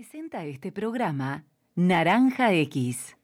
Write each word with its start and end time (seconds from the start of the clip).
Presenta 0.00 0.46
este 0.46 0.72
programa 0.72 1.44
Naranja 1.74 2.54
X. 2.54 3.18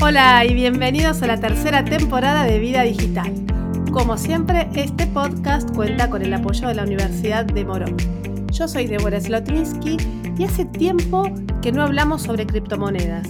Hola 0.00 0.42
y 0.46 0.54
bienvenidos 0.54 1.22
a 1.22 1.26
la 1.26 1.38
tercera 1.38 1.84
temporada 1.84 2.44
de 2.44 2.58
Vida 2.58 2.80
Digital. 2.84 3.30
Como 3.92 4.16
siempre, 4.16 4.70
este 4.74 5.06
podcast 5.06 5.70
cuenta 5.76 6.08
con 6.08 6.22
el 6.22 6.32
apoyo 6.32 6.66
de 6.68 6.74
la 6.76 6.84
Universidad 6.84 7.44
de 7.44 7.62
Morón. 7.66 8.11
Yo 8.52 8.68
soy 8.68 8.86
Deborah 8.86 9.18
Slotninsky 9.18 9.96
y 10.36 10.44
hace 10.44 10.66
tiempo 10.66 11.24
que 11.62 11.72
no 11.72 11.82
hablamos 11.82 12.20
sobre 12.20 12.46
criptomonedas. 12.46 13.26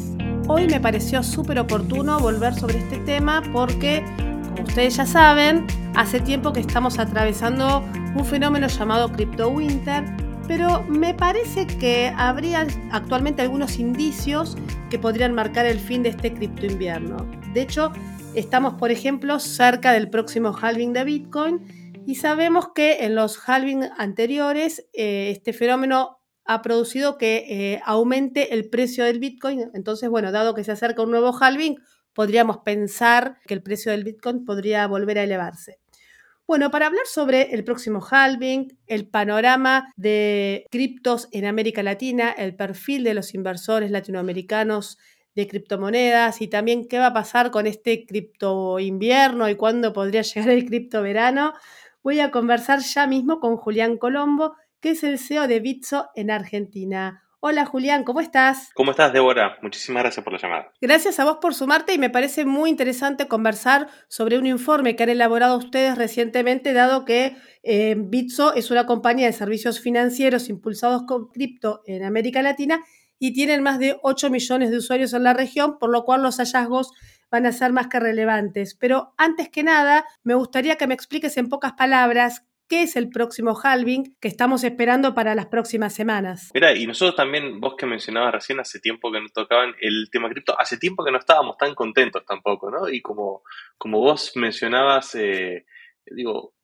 Hoy 0.48 0.66
me 0.66 0.80
pareció 0.80 1.22
súper 1.22 1.60
oportuno 1.60 2.18
volver 2.18 2.52
sobre 2.56 2.78
este 2.78 2.98
tema 2.98 3.40
porque, 3.52 4.04
como 4.16 4.64
ustedes 4.66 4.96
ya 4.96 5.06
saben, 5.06 5.64
hace 5.94 6.18
tiempo 6.18 6.52
que 6.52 6.58
estamos 6.58 6.98
atravesando 6.98 7.84
un 8.16 8.24
fenómeno 8.24 8.66
llamado 8.66 9.12
Crypto 9.12 9.48
Winter, 9.50 10.04
pero 10.48 10.82
me 10.88 11.14
parece 11.14 11.68
que 11.68 12.12
habría 12.16 12.66
actualmente 12.90 13.42
algunos 13.42 13.78
indicios 13.78 14.56
que 14.90 14.98
podrían 14.98 15.34
marcar 15.34 15.66
el 15.66 15.78
fin 15.78 16.02
de 16.02 16.08
este 16.08 16.34
cripto 16.34 16.66
invierno. 16.66 17.24
De 17.54 17.62
hecho, 17.62 17.92
Estamos, 18.34 18.74
por 18.74 18.90
ejemplo, 18.90 19.38
cerca 19.38 19.92
del 19.92 20.08
próximo 20.08 20.56
halving 20.58 20.94
de 20.94 21.04
Bitcoin 21.04 21.60
y 22.06 22.14
sabemos 22.16 22.68
que 22.74 23.04
en 23.04 23.14
los 23.14 23.38
halving 23.48 23.84
anteriores 23.96 24.86
eh, 24.92 25.30
este 25.30 25.52
fenómeno 25.52 26.18
ha 26.44 26.62
producido 26.62 27.18
que 27.18 27.44
eh, 27.48 27.80
aumente 27.84 28.54
el 28.54 28.68
precio 28.68 29.04
del 29.04 29.20
Bitcoin. 29.20 29.70
Entonces, 29.74 30.08
bueno, 30.08 30.32
dado 30.32 30.54
que 30.54 30.64
se 30.64 30.72
acerca 30.72 31.02
un 31.02 31.10
nuevo 31.10 31.32
halving, 31.38 31.76
podríamos 32.12 32.58
pensar 32.58 33.38
que 33.46 33.54
el 33.54 33.62
precio 33.62 33.92
del 33.92 34.04
Bitcoin 34.04 34.44
podría 34.44 34.86
volver 34.86 35.18
a 35.18 35.24
elevarse. 35.24 35.78
Bueno, 36.46 36.70
para 36.70 36.88
hablar 36.88 37.06
sobre 37.06 37.54
el 37.54 37.64
próximo 37.64 38.04
halving, 38.10 38.76
el 38.86 39.08
panorama 39.08 39.92
de 39.96 40.66
criptos 40.70 41.28
en 41.30 41.46
América 41.46 41.82
Latina, 41.82 42.32
el 42.32 42.56
perfil 42.56 43.04
de 43.04 43.14
los 43.14 43.32
inversores 43.34 43.90
latinoamericanos 43.90 44.98
de 45.34 45.46
criptomonedas 45.46 46.42
y 46.42 46.48
también 46.48 46.86
qué 46.88 46.98
va 46.98 47.06
a 47.06 47.14
pasar 47.14 47.50
con 47.50 47.66
este 47.66 48.04
cripto 48.04 48.78
invierno 48.78 49.48
y 49.48 49.54
cuándo 49.54 49.92
podría 49.92 50.22
llegar 50.34 50.50
el 50.50 50.66
cripto 50.66 51.02
verano, 51.02 51.54
voy 52.02 52.20
a 52.20 52.30
conversar 52.30 52.80
ya 52.80 53.06
mismo 53.06 53.40
con 53.40 53.56
Julián 53.56 53.96
Colombo, 53.96 54.56
que 54.80 54.90
es 54.90 55.04
el 55.04 55.18
CEO 55.18 55.46
de 55.46 55.60
Bitso 55.60 56.10
en 56.14 56.30
Argentina. 56.30 57.22
Hola 57.44 57.66
Julián, 57.66 58.04
¿cómo 58.04 58.20
estás? 58.20 58.70
¿Cómo 58.74 58.92
estás, 58.92 59.12
Débora? 59.12 59.58
Muchísimas 59.62 60.04
gracias 60.04 60.22
por 60.22 60.32
la 60.32 60.38
llamada. 60.38 60.72
Gracias 60.80 61.18
a 61.18 61.24
vos 61.24 61.38
por 61.40 61.54
sumarte 61.54 61.92
y 61.92 61.98
me 61.98 62.08
parece 62.08 62.44
muy 62.44 62.70
interesante 62.70 63.26
conversar 63.26 63.88
sobre 64.06 64.38
un 64.38 64.46
informe 64.46 64.94
que 64.94 65.02
han 65.02 65.08
elaborado 65.08 65.58
ustedes 65.58 65.98
recientemente, 65.98 66.72
dado 66.72 67.04
que 67.04 67.36
eh, 67.64 67.96
Bitso 67.98 68.54
es 68.54 68.70
una 68.70 68.86
compañía 68.86 69.26
de 69.26 69.32
servicios 69.32 69.80
financieros 69.80 70.48
impulsados 70.48 71.02
con 71.02 71.28
cripto 71.30 71.82
en 71.86 72.04
América 72.04 72.42
Latina 72.42 72.84
y 73.22 73.32
tienen 73.32 73.62
más 73.62 73.78
de 73.78 74.00
8 74.02 74.30
millones 74.30 74.72
de 74.72 74.78
usuarios 74.78 75.12
en 75.12 75.22
la 75.22 75.32
región, 75.32 75.78
por 75.78 75.90
lo 75.90 76.02
cual 76.02 76.24
los 76.24 76.38
hallazgos 76.38 76.90
van 77.30 77.46
a 77.46 77.52
ser 77.52 77.72
más 77.72 77.86
que 77.86 78.00
relevantes. 78.00 78.74
Pero 78.74 79.14
antes 79.16 79.48
que 79.48 79.62
nada, 79.62 80.04
me 80.24 80.34
gustaría 80.34 80.74
que 80.74 80.88
me 80.88 80.94
expliques 80.94 81.36
en 81.36 81.48
pocas 81.48 81.74
palabras 81.74 82.44
qué 82.68 82.82
es 82.82 82.96
el 82.96 83.10
próximo 83.10 83.56
halving 83.62 84.16
que 84.20 84.26
estamos 84.26 84.64
esperando 84.64 85.14
para 85.14 85.36
las 85.36 85.46
próximas 85.46 85.94
semanas. 85.94 86.50
Mira, 86.52 86.76
y 86.76 86.84
nosotros 86.84 87.14
también, 87.14 87.60
vos 87.60 87.76
que 87.78 87.86
mencionabas 87.86 88.34
recién, 88.34 88.58
hace 88.58 88.80
tiempo 88.80 89.12
que 89.12 89.20
nos 89.20 89.32
tocaban 89.32 89.72
el 89.80 90.08
tema 90.10 90.28
cripto, 90.28 90.58
hace 90.58 90.76
tiempo 90.76 91.04
que 91.04 91.12
no 91.12 91.18
estábamos 91.18 91.56
tan 91.56 91.76
contentos 91.76 92.24
tampoco, 92.26 92.72
¿no? 92.72 92.88
Y 92.88 93.02
como, 93.02 93.44
como 93.78 94.00
vos 94.00 94.32
mencionabas, 94.34 95.14
eh, 95.14 95.64
digo, 96.06 96.54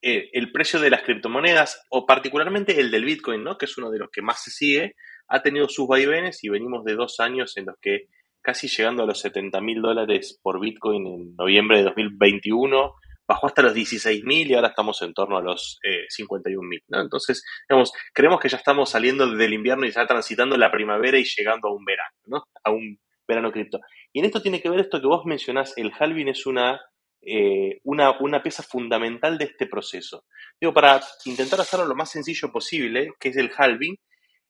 eh, 0.00 0.30
el 0.32 0.52
precio 0.52 0.80
de 0.80 0.88
las 0.88 1.02
criptomonedas, 1.02 1.84
o 1.90 2.06
particularmente 2.06 2.80
el 2.80 2.90
del 2.90 3.04
Bitcoin, 3.04 3.44
¿no? 3.44 3.58
Que 3.58 3.66
es 3.66 3.76
uno 3.76 3.90
de 3.90 3.98
los 3.98 4.08
que 4.10 4.22
más 4.22 4.42
se 4.42 4.50
sigue, 4.50 4.94
ha 5.28 5.42
tenido 5.42 5.68
sus 5.68 5.86
vaivenes 5.86 6.42
y 6.42 6.48
venimos 6.48 6.84
de 6.84 6.94
dos 6.94 7.20
años 7.20 7.56
en 7.56 7.66
los 7.66 7.76
que 7.80 8.06
casi 8.42 8.68
llegando 8.68 9.02
a 9.02 9.06
los 9.06 9.20
70 9.20 9.60
mil 9.60 9.82
dólares 9.82 10.38
por 10.42 10.60
Bitcoin 10.60 11.06
en 11.06 11.36
noviembre 11.36 11.78
de 11.78 11.84
2021, 11.84 12.94
bajó 13.26 13.46
hasta 13.46 13.60
los 13.60 13.74
16 13.74 14.24
mil 14.24 14.50
y 14.50 14.54
ahora 14.54 14.68
estamos 14.68 15.02
en 15.02 15.12
torno 15.12 15.36
a 15.36 15.42
los 15.42 15.78
eh, 15.82 16.06
51 16.08 16.66
mil. 16.66 16.82
Entonces, 16.88 17.44
digamos, 17.68 17.92
creemos 18.14 18.40
que 18.40 18.48
ya 18.48 18.56
estamos 18.56 18.88
saliendo 18.88 19.26
del 19.26 19.52
invierno 19.52 19.84
y 19.84 19.90
ya 19.90 20.06
transitando 20.06 20.56
la 20.56 20.72
primavera 20.72 21.18
y 21.18 21.24
llegando 21.24 21.68
a 21.68 21.74
un 21.74 21.84
verano, 21.84 22.16
¿no? 22.24 22.44
a 22.64 22.70
un 22.70 22.98
verano 23.26 23.52
cripto. 23.52 23.80
Y 24.14 24.20
en 24.20 24.24
esto 24.24 24.40
tiene 24.40 24.62
que 24.62 24.70
ver 24.70 24.80
esto 24.80 25.00
que 25.00 25.06
vos 25.06 25.26
mencionás, 25.26 25.74
el 25.76 25.92
halving 25.98 26.28
es 26.28 26.46
una, 26.46 26.80
eh, 27.20 27.80
una, 27.84 28.18
una 28.20 28.42
pieza 28.42 28.62
fundamental 28.62 29.36
de 29.36 29.44
este 29.44 29.66
proceso. 29.66 30.24
Digo, 30.58 30.72
para 30.72 31.02
intentar 31.26 31.60
hacerlo 31.60 31.84
lo 31.84 31.94
más 31.94 32.10
sencillo 32.10 32.50
posible, 32.50 33.12
que 33.20 33.28
es 33.28 33.36
el 33.36 33.50
halving, 33.54 33.98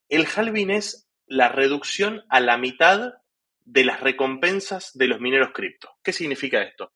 el 0.09 0.27
halving 0.27 0.71
es 0.71 1.09
la 1.27 1.49
reducción 1.49 2.25
a 2.29 2.41
la 2.41 2.57
mitad 2.57 3.15
de 3.65 3.85
las 3.85 4.01
recompensas 4.01 4.97
de 4.97 5.09
los 5.09 5.21
mineros 5.21 5.51
cripto. 5.53 5.91
¿Qué 6.03 6.13
significa 6.13 6.63
esto? 6.63 6.93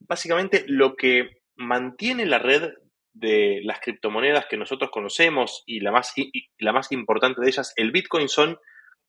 Básicamente 0.00 0.64
lo 0.66 0.96
que 0.96 1.42
mantiene 1.56 2.26
la 2.26 2.38
red 2.38 2.72
de 3.12 3.60
las 3.64 3.80
criptomonedas 3.80 4.46
que 4.46 4.56
nosotros 4.56 4.90
conocemos 4.90 5.62
y 5.66 5.80
la 5.80 5.92
más, 5.92 6.12
y 6.16 6.48
la 6.58 6.72
más 6.72 6.92
importante 6.92 7.40
de 7.40 7.48
ellas, 7.48 7.72
el 7.76 7.90
Bitcoin, 7.90 8.28
son 8.28 8.58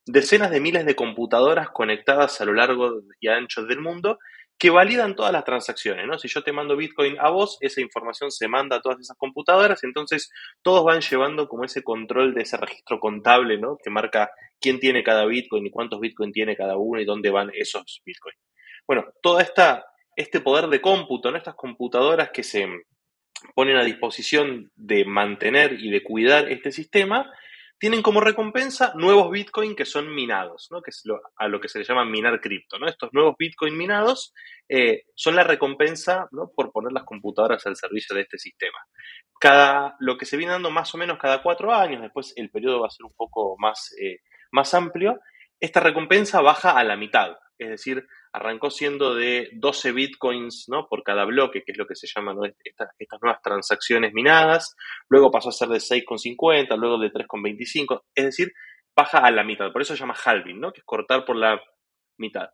decenas 0.05 0.51
de 0.51 0.59
miles 0.59 0.85
de 0.85 0.95
computadoras 0.95 1.69
conectadas 1.69 2.41
a 2.41 2.45
lo 2.45 2.53
largo 2.53 3.01
y 3.19 3.27
ancho 3.27 3.63
del 3.63 3.79
mundo 3.79 4.19
que 4.59 4.69
validan 4.69 5.15
todas 5.15 5.31
las 5.31 5.45
transacciones, 5.45 6.05
¿no? 6.05 6.19
Si 6.19 6.27
yo 6.27 6.43
te 6.43 6.51
mando 6.51 6.75
Bitcoin 6.75 7.15
a 7.17 7.29
vos, 7.29 7.57
esa 7.61 7.79
información 7.79 8.29
se 8.29 8.49
manda 8.49 8.75
a 8.75 8.81
todas 8.81 8.99
esas 8.99 9.15
computadoras, 9.17 9.85
entonces 9.85 10.29
todos 10.61 10.83
van 10.83 10.99
llevando 10.99 11.47
como 11.47 11.63
ese 11.63 11.81
control 11.81 12.35
de 12.35 12.41
ese 12.41 12.57
registro 12.57 12.99
contable, 12.99 13.57
¿no? 13.57 13.77
Que 13.81 13.89
marca 13.89 14.29
quién 14.59 14.81
tiene 14.81 15.01
cada 15.01 15.25
Bitcoin 15.25 15.65
y 15.65 15.71
cuántos 15.71 16.01
Bitcoin 16.01 16.33
tiene 16.33 16.57
cada 16.57 16.75
uno 16.75 16.99
y 16.99 17.05
dónde 17.05 17.29
van 17.29 17.51
esos 17.53 18.01
Bitcoin. 18.05 18.35
Bueno, 18.85 19.05
todo 19.21 19.39
esta, 19.39 19.85
este 20.17 20.41
poder 20.41 20.67
de 20.67 20.81
cómputo, 20.81 21.31
¿no? 21.31 21.37
Estas 21.37 21.55
computadoras 21.55 22.31
que 22.31 22.43
se 22.43 22.67
ponen 23.55 23.77
a 23.77 23.85
disposición 23.85 24.73
de 24.75 25.05
mantener 25.05 25.79
y 25.79 25.89
de 25.89 26.03
cuidar 26.03 26.51
este 26.51 26.73
sistema, 26.73 27.31
tienen 27.79 28.01
como 28.01 28.19
recompensa 28.19 28.91
nuevos 28.95 29.31
Bitcoin 29.31 29.73
que 29.73 29.85
son 29.85 30.13
minados, 30.13 30.67
¿no? 30.69 30.81
que 30.81 30.89
es 30.89 31.01
a 31.37 31.47
lo 31.47 31.61
que 31.61 31.69
se 31.69 31.79
le 31.79 31.85
llama 31.85 32.03
minar 32.03 32.41
cripto. 32.41 32.77
¿no? 32.77 32.87
Estos 32.87 33.09
nuevos 33.13 33.35
Bitcoin 33.39 33.77
minados 33.77 34.33
eh, 34.67 35.03
son 35.15 35.37
la 35.37 35.45
recompensa 35.45 36.27
¿no? 36.31 36.51
por 36.53 36.73
poner 36.73 36.91
las 36.91 37.05
computadoras 37.05 37.65
al 37.65 37.77
servicio 37.77 38.15
de 38.15 38.23
este 38.23 38.37
sistema. 38.37 38.77
Cada, 39.39 39.95
lo 39.99 40.17
que 40.17 40.25
se 40.25 40.35
viene 40.35 40.51
dando 40.51 40.69
más 40.69 40.93
o 40.93 40.97
menos 40.97 41.17
cada 41.17 41.41
cuatro 41.41 41.73
años, 41.73 42.01
después 42.01 42.33
el 42.35 42.51
periodo 42.51 42.81
va 42.81 42.87
a 42.87 42.91
ser 42.91 43.05
un 43.05 43.13
poco 43.15 43.55
más, 43.57 43.95
eh, 44.01 44.19
más 44.51 44.73
amplio, 44.73 45.19
esta 45.59 45.79
recompensa 45.79 46.41
baja 46.41 46.71
a 46.71 46.83
la 46.83 46.95
mitad, 46.95 47.37
es 47.57 47.69
decir, 47.69 48.07
arrancó 48.31 48.69
siendo 48.69 49.15
de 49.15 49.49
12 49.53 49.91
bitcoins 49.91 50.65
¿no? 50.69 50.87
por 50.87 51.03
cada 51.03 51.25
bloque, 51.25 51.63
que 51.63 51.73
es 51.73 51.77
lo 51.77 51.87
que 51.87 51.95
se 51.95 52.07
llaman 52.07 52.37
estas, 52.63 52.89
nuevas 53.21 53.41
transacciones 53.41 54.13
minadas, 54.13 54.75
luego 55.09 55.31
pasó 55.31 55.49
a 55.49 55.53
ser 55.53 55.67
de 55.67 55.79
6,50, 55.79 56.77
luego 56.77 56.97
de 56.97 57.11
3,25, 57.11 58.03
es 58.15 58.25
decir, 58.25 58.53
baja 58.95 59.19
a 59.19 59.31
la 59.31 59.43
mitad, 59.43 59.71
por 59.71 59.81
eso 59.81 59.93
se 59.93 59.99
llama 59.99 60.15
halving, 60.23 60.59
¿no? 60.59 60.71
que 60.71 60.79
es 60.79 60.85
cortar 60.85 61.25
por 61.25 61.35
la 61.35 61.61
mitad. 62.17 62.49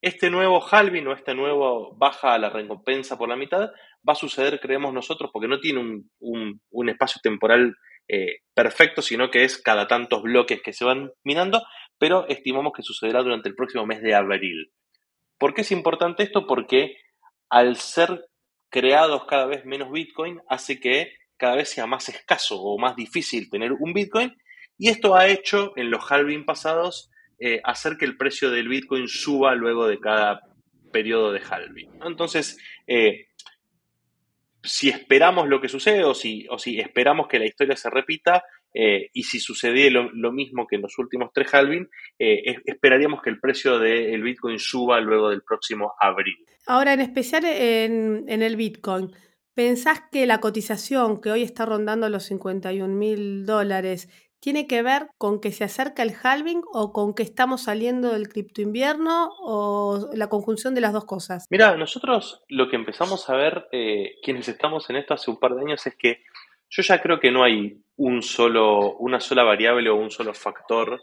Este 0.00 0.30
nuevo 0.30 0.60
halving 0.60 1.08
o 1.08 1.12
este 1.12 1.34
nuevo 1.34 1.92
baja 1.96 2.34
a 2.34 2.38
la 2.38 2.50
recompensa 2.50 3.18
por 3.18 3.28
la 3.28 3.36
mitad 3.36 3.70
va 4.08 4.12
a 4.12 4.16
suceder, 4.16 4.60
creemos 4.60 4.94
nosotros, 4.94 5.30
porque 5.32 5.48
no 5.48 5.58
tiene 5.58 6.04
un, 6.20 6.88
espacio 6.88 7.20
temporal 7.20 7.76
eh, 8.06 8.38
perfecto, 8.54 9.02
sino 9.02 9.28
que 9.30 9.42
es 9.42 9.60
cada 9.60 9.88
tantos 9.88 10.22
bloques 10.22 10.62
que 10.62 10.72
se 10.72 10.84
van 10.84 11.10
minando, 11.24 11.62
pero 11.98 12.26
estimamos 12.28 12.72
que 12.74 12.82
sucederá 12.82 13.22
durante 13.22 13.48
el 13.48 13.54
próximo 13.54 13.86
mes 13.86 14.02
de 14.02 14.14
abril. 14.14 14.72
¿Por 15.38 15.54
qué 15.54 15.62
es 15.62 15.72
importante 15.72 16.22
esto? 16.22 16.46
Porque 16.46 16.96
al 17.48 17.76
ser 17.76 18.26
creados 18.70 19.24
cada 19.26 19.46
vez 19.46 19.64
menos 19.64 19.90
Bitcoin, 19.90 20.40
hace 20.48 20.80
que 20.80 21.12
cada 21.36 21.56
vez 21.56 21.70
sea 21.70 21.86
más 21.86 22.08
escaso 22.08 22.60
o 22.60 22.78
más 22.78 22.96
difícil 22.96 23.48
tener 23.48 23.72
un 23.72 23.92
Bitcoin. 23.92 24.36
Y 24.76 24.88
esto 24.88 25.16
ha 25.16 25.28
hecho 25.28 25.72
en 25.76 25.90
los 25.90 26.10
halving 26.10 26.44
pasados 26.44 27.10
eh, 27.38 27.60
hacer 27.64 27.96
que 27.96 28.04
el 28.04 28.16
precio 28.16 28.50
del 28.50 28.68
Bitcoin 28.68 29.08
suba 29.08 29.54
luego 29.54 29.86
de 29.86 30.00
cada 30.00 30.40
periodo 30.92 31.32
de 31.32 31.40
halving. 31.40 31.90
Entonces, 32.04 32.58
eh, 32.86 33.28
si 34.62 34.88
esperamos 34.88 35.48
lo 35.48 35.60
que 35.60 35.68
sucede 35.68 36.04
o 36.04 36.14
si, 36.14 36.46
o 36.50 36.58
si 36.58 36.80
esperamos 36.80 37.28
que 37.28 37.38
la 37.38 37.46
historia 37.46 37.76
se 37.76 37.90
repita, 37.90 38.42
eh, 38.80 39.10
y 39.12 39.24
si 39.24 39.40
sucedía 39.40 39.90
lo, 39.90 40.30
mismo 40.30 40.68
que 40.68 40.76
en 40.76 40.82
los 40.82 40.96
últimos 40.98 41.32
tres 41.34 41.52
halving, 41.52 41.90
eh, 42.16 42.58
esperaríamos 42.64 43.20
que 43.20 43.30
el 43.30 43.40
precio 43.40 43.80
del 43.80 44.22
Bitcoin 44.22 44.60
suba 44.60 45.00
luego 45.00 45.30
del 45.30 45.42
próximo 45.42 45.94
abril. 45.98 46.36
Ahora, 46.64 46.92
en 46.92 47.00
especial 47.00 47.44
en, 47.44 48.28
el 48.28 48.54
Bitcoin, 48.54 49.10
¿pensás 49.52 50.02
que 50.12 50.26
la 50.26 50.38
cotización 50.38 51.20
que 51.20 51.32
hoy 51.32 51.42
está 51.42 51.66
rondando 51.66 52.08
los 52.08 52.22
51 52.26 52.94
mil 52.94 53.46
dólares 53.46 54.08
tiene 54.38 54.68
que 54.68 54.84
ver 54.84 55.08
con 55.18 55.40
que 55.40 55.50
se 55.50 55.64
acerca 55.64 56.04
el 56.04 56.14
halving 56.22 56.62
o 56.72 56.92
con 56.92 57.14
que 57.14 57.24
estamos 57.24 57.64
saliendo 57.64 58.12
del 58.12 58.28
cripto 58.28 58.62
invierno 58.62 59.30
o 59.40 60.08
la 60.12 60.28
conjunción 60.28 60.76
de 60.76 60.82
las 60.82 60.92
dos 60.92 61.04
cosas? 61.04 61.48
Mira, 61.50 61.76
nosotros 61.76 62.44
lo 62.48 62.68
que 62.68 62.76
empezamos 62.76 63.28
a 63.28 63.34
ver, 63.34 63.66
eh, 63.72 64.20
quienes 64.22 64.46
estamos 64.48 64.88
en 64.88 64.94
esto 64.94 65.14
hace 65.14 65.32
un 65.32 65.40
par 65.40 65.56
de 65.56 65.62
años, 65.62 65.84
es 65.84 65.96
que 65.96 66.22
yo 66.70 66.82
ya 66.82 67.00
creo 67.00 67.18
que 67.18 67.30
no 67.30 67.44
hay 67.44 67.78
un 67.96 68.22
solo, 68.22 68.96
una 68.96 69.20
sola 69.20 69.42
variable 69.42 69.90
o 69.90 69.96
un 69.96 70.10
solo 70.10 70.34
factor 70.34 71.00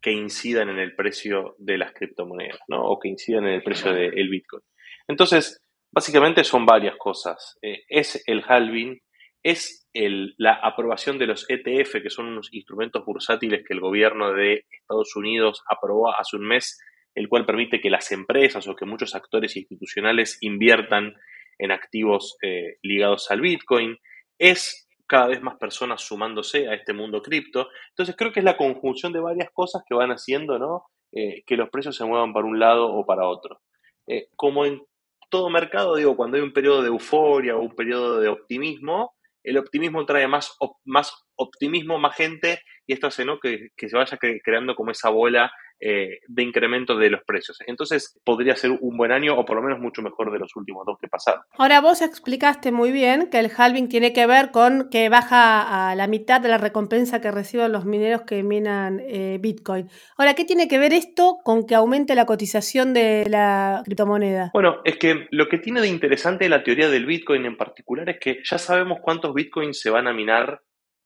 que 0.00 0.12
incidan 0.12 0.68
en 0.68 0.78
el 0.78 0.94
precio 0.94 1.56
de 1.58 1.78
las 1.78 1.92
criptomonedas, 1.92 2.60
¿no? 2.68 2.84
O 2.84 2.98
que 2.98 3.08
incidan 3.08 3.46
en 3.46 3.54
el 3.54 3.62
precio 3.62 3.92
del 3.92 4.28
Bitcoin. 4.28 4.62
Entonces, 5.08 5.64
básicamente 5.90 6.44
son 6.44 6.66
varias 6.66 6.96
cosas. 6.96 7.58
Eh, 7.62 7.84
es 7.88 8.22
el 8.26 8.44
halving, 8.46 9.00
es 9.42 9.88
la 9.92 10.54
aprobación 10.54 11.18
de 11.18 11.26
los 11.26 11.48
ETF, 11.48 12.02
que 12.02 12.10
son 12.10 12.26
unos 12.26 12.52
instrumentos 12.52 13.04
bursátiles 13.04 13.64
que 13.66 13.74
el 13.74 13.80
gobierno 13.80 14.32
de 14.32 14.66
Estados 14.70 15.16
Unidos 15.16 15.62
aprobó 15.68 16.14
hace 16.14 16.36
un 16.36 16.46
mes, 16.46 16.78
el 17.14 17.28
cual 17.28 17.46
permite 17.46 17.80
que 17.80 17.88
las 17.88 18.12
empresas 18.12 18.68
o 18.68 18.76
que 18.76 18.84
muchos 18.84 19.14
actores 19.14 19.56
institucionales 19.56 20.36
inviertan 20.42 21.14
en 21.58 21.70
activos 21.70 22.36
eh, 22.42 22.76
ligados 22.82 23.30
al 23.30 23.40
Bitcoin. 23.40 23.98
Es 24.38 24.85
cada 25.06 25.28
vez 25.28 25.40
más 25.42 25.56
personas 25.56 26.02
sumándose 26.02 26.68
a 26.68 26.74
este 26.74 26.92
mundo 26.92 27.22
cripto. 27.22 27.68
Entonces 27.90 28.14
creo 28.16 28.32
que 28.32 28.40
es 28.40 28.44
la 28.44 28.56
conjunción 28.56 29.12
de 29.12 29.20
varias 29.20 29.50
cosas 29.52 29.82
que 29.86 29.94
van 29.94 30.10
haciendo 30.10 30.58
¿no? 30.58 30.84
Eh, 31.12 31.42
que 31.46 31.56
los 31.56 31.70
precios 31.70 31.96
se 31.96 32.04
muevan 32.04 32.32
para 32.32 32.46
un 32.46 32.58
lado 32.58 32.92
o 32.92 33.06
para 33.06 33.28
otro. 33.28 33.60
Eh, 34.06 34.28
como 34.36 34.64
en 34.64 34.82
todo 35.30 35.50
mercado, 35.50 35.96
digo, 35.96 36.16
cuando 36.16 36.36
hay 36.36 36.42
un 36.42 36.52
periodo 36.52 36.82
de 36.82 36.88
euforia 36.88 37.56
o 37.56 37.60
un 37.60 37.74
periodo 37.74 38.20
de 38.20 38.28
optimismo, 38.28 39.14
el 39.42 39.58
optimismo 39.58 40.04
trae 40.06 40.26
más, 40.26 40.56
más 40.84 41.12
optimismo, 41.36 41.98
más 41.98 42.16
gente, 42.16 42.60
y 42.86 42.92
esto 42.92 43.06
hace 43.06 43.24
¿no? 43.24 43.38
que, 43.38 43.68
que 43.76 43.88
se 43.88 43.96
vaya 43.96 44.18
creando 44.18 44.74
como 44.74 44.90
esa 44.90 45.10
bola 45.10 45.52
eh, 45.78 46.20
de 46.26 46.42
incremento 46.42 46.96
de 46.96 47.10
los 47.10 47.22
precios. 47.24 47.58
Entonces 47.66 48.18
podría 48.24 48.56
ser 48.56 48.70
un 48.70 48.96
buen 48.96 49.12
año 49.12 49.38
o 49.38 49.44
por 49.44 49.56
lo 49.56 49.62
menos 49.62 49.78
mucho 49.78 50.00
mejor 50.00 50.32
de 50.32 50.38
los 50.38 50.54
últimos 50.56 50.86
dos 50.86 50.98
que 51.00 51.08
pasaron. 51.08 51.42
Ahora 51.58 51.80
vos 51.80 52.00
explicaste 52.00 52.72
muy 52.72 52.92
bien 52.92 53.28
que 53.30 53.38
el 53.38 53.50
halving 53.54 53.88
tiene 53.88 54.12
que 54.12 54.26
ver 54.26 54.50
con 54.50 54.88
que 54.90 55.08
baja 55.08 55.90
a 55.90 55.94
la 55.94 56.06
mitad 56.06 56.40
de 56.40 56.48
la 56.48 56.58
recompensa 56.58 57.20
que 57.20 57.30
reciben 57.30 57.72
los 57.72 57.84
mineros 57.84 58.22
que 58.22 58.42
minan 58.42 59.00
eh, 59.00 59.38
Bitcoin. 59.40 59.90
Ahora, 60.16 60.34
¿qué 60.34 60.44
tiene 60.44 60.66
que 60.66 60.78
ver 60.78 60.92
esto 60.92 61.38
con 61.44 61.66
que 61.66 61.74
aumente 61.74 62.14
la 62.14 62.26
cotización 62.26 62.94
de 62.94 63.26
la 63.28 63.82
criptomoneda? 63.84 64.50
Bueno, 64.54 64.80
es 64.84 64.96
que 64.96 65.26
lo 65.30 65.48
que 65.48 65.58
tiene 65.58 65.80
de 65.80 65.88
interesante 65.88 66.48
la 66.48 66.62
teoría 66.62 66.88
del 66.88 67.06
Bitcoin 67.06 67.44
en 67.44 67.56
particular 67.56 68.08
es 68.08 68.18
que 68.18 68.40
ya 68.44 68.58
sabemos 68.58 69.00
cuántos 69.02 69.34
Bitcoins 69.34 69.78
se 69.78 69.90
van 69.90 70.06
a 70.06 70.12
minar 70.12 70.62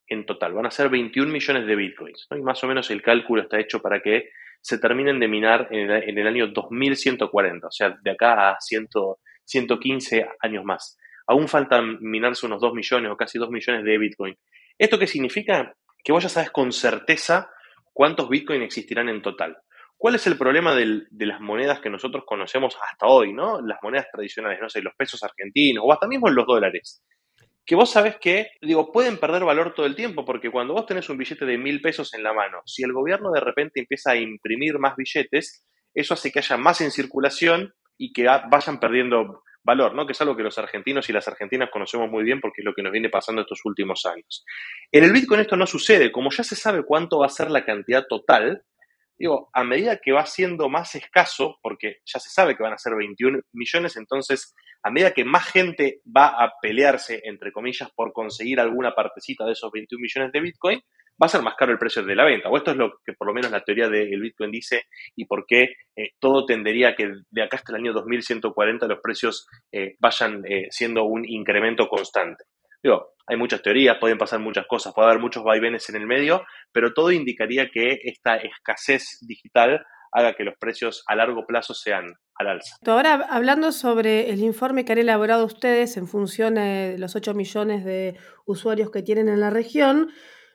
en 0.07 0.27
total. 0.27 0.53
Van 0.53 0.67
a 0.67 0.71
ser 0.71 0.89
21 0.91 1.31
millones 1.31 1.67
de 1.67 1.77
Bitcoins. 1.77 2.29
Y 2.31 2.43
más 2.43 2.63
o 2.63 2.67
menos 2.67 2.91
el 2.91 3.03
cálculo 3.03 3.43
está 3.43 3.59
hecho 3.59 3.81
para 3.81 4.01
que 4.01 4.31
se 4.61 4.79
terminen 4.79 5.19
de 5.19 5.29
minar 5.29 5.69
en 5.71 5.91
el, 5.91 6.27
año 6.27 6.49
2140, 6.49 7.67
o 7.67 7.71
sea, 7.71 7.97
de 8.03 8.11
acá 8.11 8.51
a 8.51 8.57
115 8.61 10.29
años 10.41 10.65
más. 10.65 10.99
Aún 11.27 11.49
faltan 11.49 11.99
minarse 12.01 12.47
unos 12.47 12.61
2 12.61 12.75
millones 12.75 13.11
o 13.11 13.17
casi 13.17 13.39
2 13.39 13.51
millones 13.51 13.85
de 13.85 13.99
Bitcoin. 13.99 14.37
¿Esto 14.79 14.99
qué 14.99 15.07
significa? 15.07 15.75
Que 16.03 16.13
vos 16.13 16.23
ya 16.23 16.29
sabes 16.29 16.51
con 16.51 16.73
certeza 16.73 17.51
cuántos 17.93 18.29
Bitcoin 18.29 18.63
existirán 18.63 19.09
en 19.09 19.23
total. 19.23 19.57
¿Cuál 19.97 20.15
es 20.15 20.27
el 20.27 20.39
problema 20.39 20.75
de 20.75 21.27
las 21.27 21.41
monedas 21.41 21.81
que 21.81 21.91
nosotros 21.91 22.25
conocemos 22.27 22.75
hasta 22.91 23.07
hoy, 23.07 23.35
¿no? 23.35 23.61
Las 23.61 23.79
monedas 23.83 24.07
tradicionales, 24.11 24.59
no 24.61 24.71
sé, 24.71 24.81
los 24.81 24.95
pesos 24.95 25.23
argentinos 25.23 25.85
o 25.87 25.93
hasta 25.93 26.07
mismo 26.07 26.31
los 26.31 26.47
dólares 26.47 27.03
que 27.65 27.77
vos 27.77 27.91
sabés 27.91 28.17
que, 28.17 28.49
digo, 28.63 28.93
pueden 28.93 29.19
perder 29.19 29.45
valor 29.45 29.75
todo 29.75 29.87
el 29.87 29.95
tiempo, 29.95 30.25
porque 30.25 30.51
cuando 30.51 30.75
vos 30.75 30.87
tenés 30.87 31.09
un 31.09 31.19
billete 31.19 31.45
de 31.45 31.59
mil 31.59 31.81
pesos 31.81 32.15
en 32.15 32.23
la 32.23 32.33
mano, 32.33 32.63
si 32.67 32.83
el 32.83 32.93
gobierno 32.93 33.31
de 33.31 33.41
repente 33.41 33.81
empieza 33.81 34.13
a 34.13 34.17
imprimir 34.17 34.79
más 34.79 34.97
billetes, 34.97 35.65
eso 35.95 36.15
hace 36.15 36.33
que 36.33 36.41
haya 36.41 36.57
más 36.57 36.81
en 36.81 36.91
circulación 36.91 37.75
y 37.97 38.13
que 38.13 38.25
vayan 38.25 38.81
perdiendo 38.81 39.43
valor, 39.63 39.95
¿no? 39.95 40.07
Que 40.07 40.13
es 40.13 40.21
algo 40.21 40.37
que 40.37 40.43
los 40.43 40.59
argentinos 40.59 41.09
y 41.09 41.13
las 41.13 41.29
argentinas 41.29 41.71
conocemos 41.71 42.11
muy 42.11 42.25
bien 42.25 42.41
porque 42.41 42.63
es 42.63 42.65
lo 42.65 42.75
que 42.75 42.83
nos 42.83 42.93
viene 42.93 43.11
pasando 43.11 43.43
estos 43.43 43.61
últimos 43.65 44.07
años. 44.07 44.45
En 44.91 45.05
el 45.05 45.13
Bitcoin 45.13 45.41
esto 45.41 45.57
no 45.57 45.67
sucede, 45.67 46.11
como 46.11 46.31
ya 46.31 46.43
se 46.43 46.57
sabe 46.57 46.85
cuánto 46.85 47.19
va 47.19 47.27
a 47.27 47.31
ser 47.31 47.51
la 47.51 47.65
cantidad 47.65 48.07
total, 48.09 48.65
digo, 49.19 49.51
a 49.53 49.65
medida 49.65 50.01
que 50.03 50.13
va 50.13 50.25
siendo 50.25 50.71
más 50.71 50.95
escaso, 50.95 51.59
porque 51.63 51.99
ya 52.07 52.19
se 52.19 52.31
sabe 52.31 52.57
que 52.57 52.63
van 52.63 52.73
a 52.73 52.79
ser 52.79 52.95
21 52.97 53.41
millones, 53.53 53.97
entonces, 53.97 54.55
a 54.83 54.91
medida 54.91 55.13
que 55.13 55.25
más 55.25 55.47
gente 55.51 56.01
va 56.05 56.29
a 56.29 56.53
pelearse, 56.61 57.21
entre 57.25 57.53
comillas, 57.53 57.91
por 57.95 58.13
conseguir 58.13 58.61
alguna 58.61 58.95
partecita 58.95 59.45
de 59.45 59.53
esos 59.53 59.71
21 59.71 60.01
millones 60.01 60.33
de 60.33 60.41
Bitcoin, 60.41 60.81
va 61.21 61.27
a 61.27 61.29
ser 61.29 61.43
más 61.43 61.55
caro 61.55 61.73
el 61.73 61.79
precio 61.79 62.03
de 62.03 62.15
la 62.15 62.25
venta. 62.25 62.49
O 62.49 62.57
esto 62.57 62.71
es 62.71 62.77
lo 62.77 62.93
que 63.05 63.13
por 63.13 63.27
lo 63.27 63.35
menos 63.35 63.51
la 63.51 63.63
teoría 63.63 63.89
del 63.89 64.21
Bitcoin 64.21 64.51
dice 64.51 64.85
y 65.15 65.27
por 65.27 65.45
qué 65.47 65.75
eh, 65.95 66.11
todo 66.19 66.47
tendería 66.47 66.91
a 66.91 66.95
que 66.95 67.13
de 67.31 67.43
acá 67.43 67.59
hasta 67.59 67.73
el 67.73 67.81
año 67.83 67.93
2140 67.93 68.87
los 68.87 69.01
precios 69.01 69.47
eh, 69.71 69.97
vayan 69.99 70.43
eh, 70.47 70.69
siendo 70.71 71.05
un 71.05 71.29
incremento 71.29 71.89
constante. 71.89 72.45
Digo, 72.83 73.13
hay 73.27 73.37
muchas 73.37 73.61
teorías, 73.61 73.99
pueden 73.99 74.17
pasar 74.17 74.41
muchas 74.41 74.67
cosas, 74.67 74.95
puede 74.95 75.09
haber 75.09 75.21
muchos 75.21 75.45
vaivenes 75.45 75.87
en 75.91 75.97
el 75.97 76.07
medio, 76.07 76.45
pero 76.73 76.95
todo 76.95 77.13
indicaría 77.13 77.69
que 77.69 78.01
esta 78.03 78.37
escasez 78.37 79.19
digital 79.21 79.85
haga 80.13 80.35
que 80.35 80.45
los 80.45 80.55
precios 80.59 81.05
a 81.07 81.17
largo 81.17 81.47
plazo 81.47 81.75
sean 81.75 82.15
al 82.35 82.49
alza. 82.49 82.77
Ahora, 82.87 83.27
hablando 83.31 83.73
sobre 83.73 84.31
el 84.31 84.41
informe 84.41 84.85
que 84.85 84.93
han 84.93 84.99
elaborado 84.99 85.45
ustedes 85.45 85.97
en 85.97 86.07
función 86.07 86.55
de 86.55 86.97
los 86.99 87.15
8 87.17 87.35
millones 87.35 87.85
de 87.85 88.17
usuarios 88.47 88.91
que 88.91 89.03
tienen 89.03 89.29
en 89.29 89.41
la 89.41 89.51
región, 89.51 90.11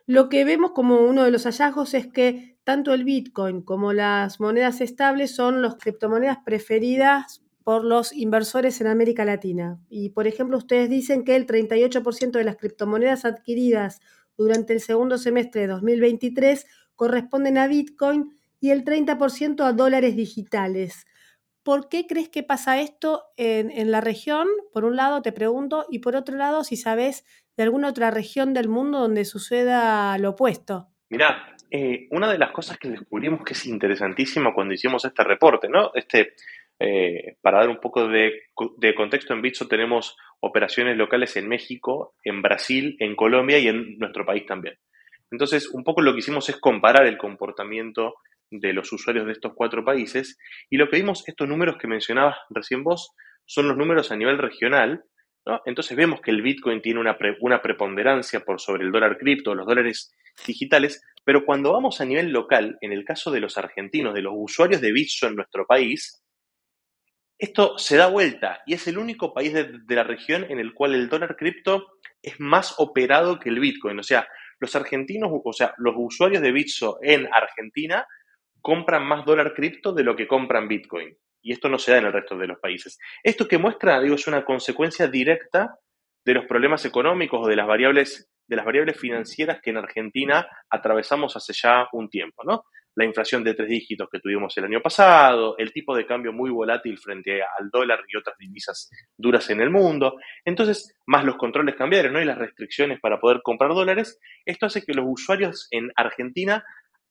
lo 0.06 0.28
que 0.28 0.44
vemos 0.44 0.72
como 0.72 1.00
uno 1.00 1.24
de 1.24 1.30
los 1.30 1.44
hallazgos 1.44 1.94
es 1.94 2.06
que 2.06 2.58
tanto 2.64 2.92
el 2.92 3.04
Bitcoin 3.04 3.62
como 3.62 3.92
las 3.92 4.40
monedas 4.40 4.80
estables 4.80 5.34
son 5.34 5.62
las 5.62 5.76
criptomonedas 5.76 6.38
preferidas 6.44 7.42
por 7.64 7.84
los 7.84 8.12
inversores 8.12 8.80
en 8.80 8.86
América 8.86 9.24
Latina. 9.24 9.80
Y, 9.88 10.10
por 10.10 10.28
ejemplo, 10.28 10.56
ustedes 10.56 10.88
dicen 10.88 11.24
que 11.24 11.34
el 11.34 11.46
38% 11.46 12.30
de 12.30 12.44
las 12.44 12.56
criptomonedas 12.56 13.24
adquiridas 13.24 14.00
durante 14.36 14.72
el 14.72 14.80
segundo 14.80 15.18
semestre 15.18 15.62
de 15.62 15.66
2023 15.68 16.66
corresponden 16.94 17.58
a 17.58 17.66
Bitcoin 17.66 18.38
y 18.60 18.70
el 18.70 18.84
30% 18.84 19.64
a 19.64 19.72
dólares 19.72 20.16
digitales. 20.16 21.06
¿Por 21.62 21.88
qué 21.88 22.06
crees 22.06 22.28
que 22.28 22.42
pasa 22.42 22.80
esto 22.80 23.24
en, 23.36 23.90
la 23.90 24.00
región? 24.00 24.46
Por 24.72 24.84
un 24.84 24.94
lado, 24.94 25.20
te 25.22 25.32
pregunto, 25.32 25.84
y 25.90 25.98
por 25.98 26.14
otro 26.14 26.36
lado, 26.36 26.62
si 26.62 26.76
sabes 26.76 27.24
de 27.56 27.64
alguna 27.64 27.88
otra 27.88 28.10
región 28.12 28.54
del 28.54 28.68
mundo 28.68 29.00
donde 29.00 29.24
suceda 29.24 30.16
lo 30.18 30.30
opuesto. 30.30 30.88
Mirá, 31.08 31.56
eh, 31.70 32.06
una 32.10 32.30
de 32.30 32.38
las 32.38 32.52
cosas 32.52 32.78
que 32.78 32.90
descubrimos 32.90 33.42
que 33.44 33.54
es 33.54 33.66
interesantísima 33.66 34.54
cuando 34.54 34.74
hicimos 34.74 35.04
este 35.04 35.24
reporte, 35.24 35.68
¿no? 35.68 35.90
Este, 35.94 36.34
eh, 36.78 37.36
para 37.40 37.58
dar 37.58 37.68
un 37.68 37.80
poco 37.80 38.06
de, 38.06 38.42
contexto, 38.94 39.32
en 39.32 39.42
Bitso 39.42 39.66
tenemos 39.66 40.16
operaciones 40.40 40.96
locales 40.96 41.36
en 41.36 41.48
México, 41.48 42.14
en 42.22 42.42
Brasil, 42.42 42.96
en 43.00 43.16
Colombia 43.16 43.58
y 43.58 43.68
en 43.68 43.98
nuestro 43.98 44.26
país 44.26 44.44
también. 44.46 44.78
Entonces, 45.30 45.68
un 45.68 45.82
poco 45.82 46.02
lo 46.02 46.12
que 46.12 46.20
hicimos 46.20 46.48
es 46.48 46.58
comparar 46.58 47.06
el 47.06 47.18
comportamiento 47.18 48.14
de 48.50 48.72
los 48.72 48.92
usuarios 48.92 49.26
de 49.26 49.32
estos 49.32 49.52
cuatro 49.54 49.84
países 49.84 50.38
y 50.70 50.76
lo 50.76 50.88
que 50.88 50.96
vimos, 50.96 51.26
estos 51.26 51.48
números 51.48 51.76
que 51.78 51.88
mencionabas 51.88 52.36
recién 52.50 52.84
vos, 52.84 53.12
son 53.44 53.68
los 53.68 53.76
números 53.76 54.10
a 54.10 54.16
nivel 54.16 54.38
regional. 54.38 55.04
Entonces 55.64 55.96
vemos 55.96 56.20
que 56.20 56.32
el 56.32 56.42
Bitcoin 56.42 56.82
tiene 56.82 56.98
una, 56.98 57.16
una 57.40 57.62
preponderancia 57.62 58.40
por 58.40 58.60
sobre 58.60 58.84
el 58.84 58.90
dólar 58.90 59.16
cripto, 59.16 59.54
los 59.54 59.66
dólares 59.66 60.12
digitales, 60.44 61.02
pero 61.24 61.44
cuando 61.44 61.72
vamos 61.72 62.00
a 62.00 62.04
nivel 62.04 62.30
local, 62.30 62.78
en 62.80 62.92
el 62.92 63.04
caso 63.04 63.30
de 63.30 63.40
los 63.40 63.56
argentinos, 63.56 64.14
de 64.14 64.22
los 64.22 64.32
usuarios 64.36 64.80
de 64.80 64.92
Bitso 64.92 65.28
en 65.28 65.36
nuestro 65.36 65.66
país, 65.66 66.22
esto 67.38 67.76
se 67.78 67.96
da 67.96 68.06
vuelta 68.06 68.60
y 68.66 68.74
es 68.74 68.86
el 68.86 68.96
único 68.96 69.34
país 69.34 69.52
de, 69.52 69.94
la 69.94 70.04
región 70.04 70.46
en 70.48 70.58
el 70.58 70.72
cual 70.72 70.94
el 70.94 71.08
dólar 71.08 71.36
cripto 71.36 71.98
es 72.22 72.40
más 72.40 72.74
operado 72.78 73.38
que 73.38 73.50
el 73.50 73.60
Bitcoin. 73.60 73.98
O 73.98 74.02
sea, 74.02 74.26
los 74.58 74.74
argentinos, 74.74 75.30
o 75.44 75.52
sea, 75.52 75.74
los 75.76 75.94
usuarios 75.96 76.42
de 76.42 76.52
Bitso 76.52 76.98
en 77.02 77.28
Argentina 77.32 78.06
compran 78.60 79.06
más 79.06 79.24
dólar 79.24 79.54
cripto 79.54 79.92
de 79.92 80.04
lo 80.04 80.16
que 80.16 80.26
compran 80.26 80.68
Bitcoin. 80.68 81.16
Y 81.42 81.52
esto 81.52 81.68
no 81.68 81.78
se 81.78 81.92
da 81.92 81.98
en 81.98 82.06
el 82.06 82.12
resto 82.12 82.36
de 82.36 82.48
los 82.48 82.58
países. 82.58 82.98
Esto 83.22 83.46
que 83.46 83.58
muestra, 83.58 84.00
digo, 84.00 84.16
es 84.16 84.26
una 84.26 84.44
consecuencia 84.44 85.06
directa 85.06 85.78
de 86.24 86.34
los 86.34 86.46
problemas 86.46 86.84
económicos 86.84 87.40
o 87.44 87.48
de 87.48 87.56
las 87.56 87.66
variables, 87.66 88.28
de 88.48 88.56
las 88.56 88.64
variables 88.64 88.98
financieras 88.98 89.60
que 89.62 89.70
en 89.70 89.76
Argentina 89.76 90.46
atravesamos 90.68 91.36
hace 91.36 91.52
ya 91.52 91.86
un 91.92 92.10
tiempo, 92.10 92.42
¿no? 92.44 92.64
la 92.96 93.04
inflación 93.04 93.44
de 93.44 93.54
tres 93.54 93.68
dígitos 93.68 94.08
que 94.10 94.20
tuvimos 94.20 94.56
el 94.56 94.64
año 94.64 94.80
pasado, 94.80 95.54
el 95.58 95.72
tipo 95.72 95.94
de 95.94 96.06
cambio 96.06 96.32
muy 96.32 96.50
volátil 96.50 96.98
frente 96.98 97.42
al 97.42 97.68
dólar 97.70 98.00
y 98.08 98.16
otras 98.16 98.36
divisas 98.38 98.90
duras 99.16 99.50
en 99.50 99.60
el 99.60 99.70
mundo. 99.70 100.16
Entonces, 100.44 100.96
más 101.06 101.24
los 101.24 101.36
controles 101.36 101.76
cambiarios 101.76 102.12
¿no? 102.12 102.22
y 102.22 102.24
las 102.24 102.38
restricciones 102.38 102.98
para 102.98 103.20
poder 103.20 103.42
comprar 103.42 103.74
dólares, 103.74 104.18
esto 104.46 104.66
hace 104.66 104.82
que 104.82 104.94
los 104.94 105.04
usuarios 105.06 105.68
en 105.70 105.92
Argentina 105.94 106.64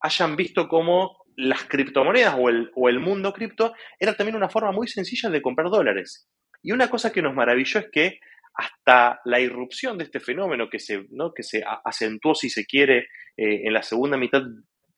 hayan 0.05 0.35
visto 0.35 0.67
como 0.67 1.17
las 1.35 1.63
criptomonedas 1.65 2.35
o 2.39 2.50
el, 2.50 2.71
o 2.75 2.88
el 2.88 3.00
mundo 3.00 3.33
cripto 3.33 3.74
era 4.00 4.15
también 4.15 4.38
una 4.38 4.50
forma 4.50 4.71
muy 4.71 4.88
sencilla 4.88 5.29
de 5.29 5.41
comprar 5.41 5.69
dólares. 5.69 6.29
Y 6.62 6.71
una 6.71 6.89
cosa 6.89 7.12
que 7.12 7.21
nos 7.21 7.33
maravilló 7.33 7.79
es 7.79 7.88
que 7.91 8.19
hasta 8.55 9.19
la 9.25 9.39
irrupción 9.39 9.97
de 9.97 10.05
este 10.05 10.19
fenómeno 10.19 10.69
que 10.69 10.79
se, 10.79 11.05
¿no? 11.12 11.33
que 11.33 11.43
se 11.43 11.63
acentuó, 11.83 12.33
si 12.35 12.50
se 12.50 12.65
quiere, 12.65 13.07
en 13.35 13.74
la 13.74 13.83
segunda 13.83 14.17
mitad 14.17 14.41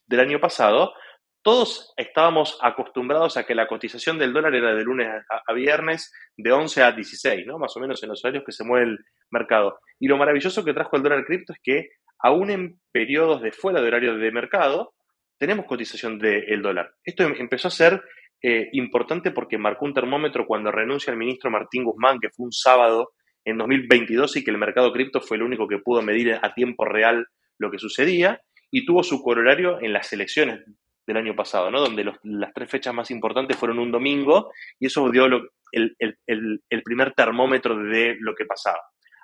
del 0.05 0.19
año 0.19 0.39
pasado, 0.39 0.93
todos 1.41 1.93
estábamos 1.97 2.59
acostumbrados 2.61 3.37
a 3.37 3.45
que 3.45 3.55
la 3.55 3.67
cotización 3.67 4.19
del 4.19 4.33
dólar 4.33 4.53
era 4.53 4.75
de 4.75 4.83
lunes 4.83 5.07
a, 5.29 5.53
viernes 5.53 6.11
de 6.35 6.51
11 6.51 6.83
a 6.83 6.91
16, 6.91 7.47
¿no? 7.47 7.57
Más 7.57 7.75
o 7.77 7.79
menos 7.79 8.03
en 8.03 8.09
los 8.09 8.23
horarios 8.23 8.43
que 8.45 8.51
se 8.51 8.63
mueve 8.63 8.85
el 8.85 8.97
mercado. 9.31 9.79
Y 9.99 10.07
lo 10.07 10.17
maravilloso 10.17 10.63
que 10.63 10.73
trajo 10.73 10.97
el 10.97 11.03
dólar 11.03 11.25
cripto 11.25 11.53
es 11.53 11.59
que 11.63 11.89
aún 12.19 12.49
en 12.49 12.79
periodos 12.91 13.41
de 13.41 13.51
fuera 13.51 13.81
de 13.81 13.87
horario 13.87 14.17
de 14.17 14.31
mercado, 14.31 14.93
tenemos 15.37 15.65
cotización 15.65 16.19
del 16.19 16.61
dólar. 16.61 16.91
Esto 17.03 17.23
em, 17.23 17.35
empezó 17.37 17.67
a 17.67 17.71
ser 17.71 18.01
eh, 18.41 18.69
importante 18.73 19.31
porque 19.31 19.57
marcó 19.57 19.85
un 19.85 19.93
termómetro 19.93 20.45
cuando 20.45 20.71
renuncia 20.71 21.11
el 21.11 21.17
ministro 21.17 21.49
Martín 21.49 21.83
Guzmán, 21.83 22.19
que 22.19 22.29
fue 22.29 22.45
un 22.45 22.51
sábado 22.51 23.11
en 23.45 23.57
2022 23.57 24.37
y 24.37 24.43
que 24.43 24.51
el 24.51 24.57
mercado 24.57 24.91
cripto 24.91 25.21
fue 25.21 25.37
el 25.37 25.43
único 25.43 25.67
que 25.67 25.79
pudo 25.79 26.01
medir 26.01 26.37
a 26.41 26.53
tiempo 26.53 26.85
real 26.85 27.27
lo 27.57 27.71
que 27.71 27.79
sucedía 27.79 28.41
y 28.69 28.85
tuvo 28.85 29.03
su 29.03 29.21
corolario 29.23 29.79
en 29.81 29.93
las 29.93 30.11
elecciones 30.13 30.65
del 31.05 31.17
año 31.17 31.35
pasado, 31.35 31.71
¿no? 31.71 31.79
Donde 31.79 32.03
las 32.23 32.53
tres 32.53 32.69
fechas 32.69 32.93
más 32.93 33.09
importantes 33.09 33.55
fueron 33.55 33.79
un 33.79 33.91
domingo 33.91 34.51
y 34.77 34.87
eso 34.87 35.09
dio 35.09 35.25
el, 35.71 36.83
primer 36.83 37.13
termómetro 37.13 37.77
de 37.77 38.17
lo 38.19 38.35
que 38.35 38.45
pasaba. 38.45 38.79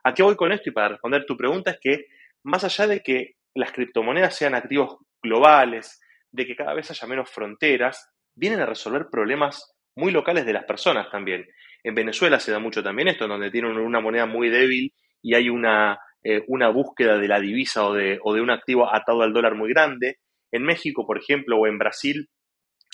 ¿A 0.05 0.13
qué 0.13 0.23
voy 0.23 0.35
con 0.35 0.53
esto? 0.53 0.69
Y 0.69 0.73
para 0.73 0.89
responder 0.89 1.25
tu 1.25 1.35
pregunta 1.35 1.71
es 1.71 1.79
que 1.81 2.05
más 2.43 2.63
allá 2.63 2.87
de 2.87 3.01
que 3.01 3.35
las 3.53 3.71
criptomonedas 3.73 4.35
sean 4.35 4.55
activos 4.55 4.97
globales, 5.21 5.99
de 6.33 6.45
que 6.45 6.55
cada 6.55 6.73
vez 6.73 6.89
haya 6.91 7.07
menos 7.07 7.29
fronteras, 7.29 8.09
vienen 8.35 8.59
a 8.59 8.65
resolver 8.65 9.07
problemas 9.09 9.75
muy 9.95 10.11
locales 10.11 10.45
de 10.45 10.53
las 10.53 10.65
personas 10.65 11.09
también. 11.11 11.45
En 11.83 11.95
Venezuela 11.95 12.39
se 12.39 12.51
da 12.51 12.59
mucho 12.59 12.83
también 12.83 13.07
esto, 13.07 13.27
donde 13.27 13.51
tienen 13.51 13.77
una 13.77 14.01
moneda 14.01 14.25
muy 14.25 14.49
débil 14.49 14.93
y 15.21 15.35
hay 15.35 15.49
una, 15.49 15.99
eh, 16.23 16.43
una 16.47 16.69
búsqueda 16.69 17.17
de 17.17 17.27
la 17.27 17.39
divisa 17.39 17.85
o 17.85 17.93
de, 17.93 18.19
o 18.23 18.33
de 18.33 18.41
un 18.41 18.49
activo 18.49 18.93
atado 18.93 19.21
al 19.21 19.33
dólar 19.33 19.55
muy 19.55 19.69
grande. 19.69 20.17
En 20.51 20.63
México, 20.63 21.05
por 21.05 21.19
ejemplo, 21.19 21.57
o 21.57 21.67
en 21.67 21.77
Brasil, 21.77 22.27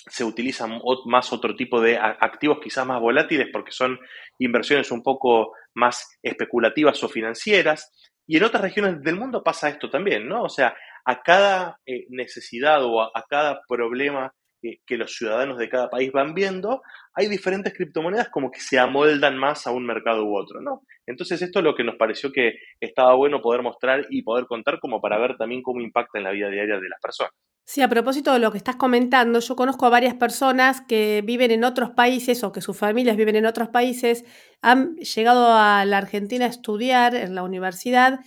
se 0.06 0.24
utilizan 0.24 0.80
más 1.06 1.32
otro 1.32 1.54
tipo 1.54 1.80
de 1.80 1.98
activos 1.98 2.58
quizás 2.62 2.86
más 2.86 3.00
volátiles 3.00 3.48
porque 3.52 3.72
son 3.72 3.98
inversiones 4.38 4.90
un 4.90 5.02
poco 5.02 5.52
más 5.74 6.18
especulativas 6.22 7.02
o 7.04 7.08
financieras. 7.08 7.92
Y 8.26 8.36
en 8.36 8.44
otras 8.44 8.62
regiones 8.62 9.02
del 9.02 9.16
mundo 9.16 9.42
pasa 9.42 9.68
esto 9.68 9.90
también, 9.90 10.28
¿no? 10.28 10.44
O 10.44 10.48
sea, 10.48 10.74
a 11.04 11.22
cada 11.22 11.78
eh, 11.86 12.06
necesidad 12.10 12.84
o 12.84 13.00
a, 13.02 13.24
cada 13.28 13.60
problema 13.68 14.32
que 14.62 14.98
los 14.98 15.16
ciudadanos 15.16 15.56
de 15.56 15.70
cada 15.70 15.88
país 15.88 16.12
van 16.12 16.34
viendo, 16.34 16.82
hay 17.14 17.28
diferentes 17.28 17.72
criptomonedas 17.72 18.28
como 18.28 18.50
que 18.50 18.60
se 18.60 18.78
amoldan 18.78 19.38
más 19.38 19.66
a 19.66 19.70
un 19.70 19.86
mercado 19.86 20.24
u 20.26 20.36
otro, 20.36 20.60
¿no? 20.60 20.82
Entonces 21.06 21.40
esto 21.40 21.60
es 21.60 21.64
lo 21.64 21.74
que 21.74 21.82
nos 21.82 21.96
pareció 21.96 22.30
que 22.30 22.56
estaba 22.78 23.14
bueno 23.14 23.40
poder 23.40 23.62
mostrar 23.62 24.06
y 24.10 24.22
poder 24.22 24.44
contar 24.44 24.78
como 24.78 25.00
para 25.00 25.18
ver 25.18 25.36
también 25.38 25.62
cómo 25.62 25.80
impacta 25.80 26.18
en 26.18 26.24
la 26.24 26.32
vida 26.32 26.50
diaria 26.50 26.78
de 26.78 26.88
las 26.90 27.00
personas. 27.00 27.32
Sí, 27.64 27.82
a 27.82 27.88
propósito 27.88 28.32
de 28.32 28.40
lo 28.40 28.50
que 28.50 28.58
estás 28.58 28.76
comentando, 28.76 29.38
yo 29.38 29.54
conozco 29.54 29.86
a 29.86 29.90
varias 29.90 30.14
personas 30.14 30.80
que 30.80 31.22
viven 31.24 31.52
en 31.52 31.62
otros 31.62 31.90
países 31.90 32.42
o 32.42 32.50
que 32.50 32.60
sus 32.60 32.76
familias 32.76 33.16
viven 33.16 33.36
en 33.36 33.46
otros 33.46 33.68
países, 33.68 34.24
han 34.60 34.96
llegado 34.96 35.52
a 35.52 35.84
la 35.84 35.98
Argentina 35.98 36.46
a 36.46 36.48
estudiar 36.48 37.14
en 37.14 37.34
la 37.34 37.44
universidad 37.44 38.20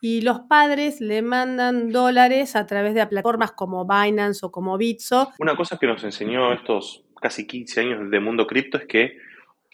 y 0.00 0.22
los 0.22 0.40
padres 0.40 1.00
le 1.00 1.22
mandan 1.22 1.90
dólares 1.90 2.56
a 2.56 2.66
través 2.66 2.94
de 2.94 3.06
plataformas 3.06 3.52
como 3.52 3.86
Binance 3.86 4.46
o 4.46 4.50
como 4.50 4.78
Bitso. 4.78 5.30
Una 5.38 5.56
cosa 5.56 5.78
que 5.78 5.86
nos 5.86 6.02
enseñó 6.04 6.52
estos 6.52 7.04
casi 7.20 7.46
15 7.46 7.80
años 7.80 8.10
de 8.10 8.20
mundo 8.20 8.46
cripto 8.46 8.78
es 8.78 8.86
que 8.86 9.18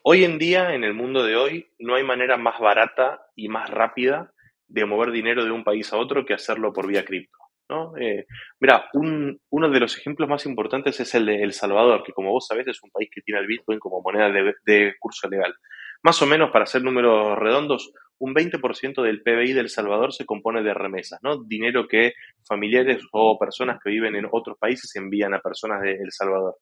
hoy 0.02 0.24
en 0.24 0.38
día, 0.38 0.74
en 0.74 0.84
el 0.84 0.94
mundo 0.94 1.24
de 1.24 1.36
hoy, 1.36 1.66
no 1.78 1.94
hay 1.94 2.02
manera 2.02 2.36
más 2.36 2.58
barata 2.58 3.22
y 3.34 3.48
más 3.48 3.70
rápida 3.70 4.32
de 4.68 4.84
mover 4.84 5.12
dinero 5.12 5.44
de 5.44 5.52
un 5.52 5.64
país 5.64 5.92
a 5.92 5.96
otro 5.96 6.24
que 6.24 6.34
hacerlo 6.34 6.72
por 6.72 6.86
vía 6.86 7.04
cripto. 7.04 7.38
¿no? 7.68 7.96
Eh, 7.96 8.26
mira, 8.60 8.88
uno 8.92 9.70
de 9.70 9.80
los 9.80 9.96
ejemplos 9.98 10.28
más 10.28 10.46
importantes 10.46 11.00
es 11.00 11.14
el 11.14 11.26
de 11.26 11.42
El 11.42 11.52
Salvador, 11.52 12.02
que 12.04 12.12
como 12.12 12.30
vos 12.30 12.46
sabés 12.46 12.66
es 12.68 12.82
un 12.82 12.90
país 12.90 13.08
que 13.12 13.22
tiene 13.22 13.40
el 13.40 13.46
Bitcoin 13.46 13.78
como 13.78 14.02
moneda 14.02 14.30
de, 14.64 14.94
curso 14.98 15.28
legal. 15.28 15.54
Más 16.02 16.20
o 16.22 16.26
menos, 16.26 16.50
para 16.50 16.64
hacer 16.64 16.82
números 16.82 17.38
redondos, 17.38 17.92
un 18.18 18.34
20% 18.34 19.02
del 19.02 19.22
PBI 19.22 19.52
del 19.52 19.68
Salvador 19.68 20.12
se 20.12 20.24
compone 20.24 20.62
de 20.62 20.74
remesas, 20.74 21.20
¿no? 21.22 21.42
Dinero 21.42 21.86
que 21.86 22.12
familiares 22.46 23.02
o 23.12 23.38
personas 23.38 23.78
que 23.82 23.90
viven 23.90 24.16
en 24.16 24.26
otros 24.30 24.56
países 24.58 24.94
envían 24.96 25.34
a 25.34 25.40
personas 25.40 25.82
de 25.82 25.92
El 25.92 26.12
Salvador. 26.12 26.56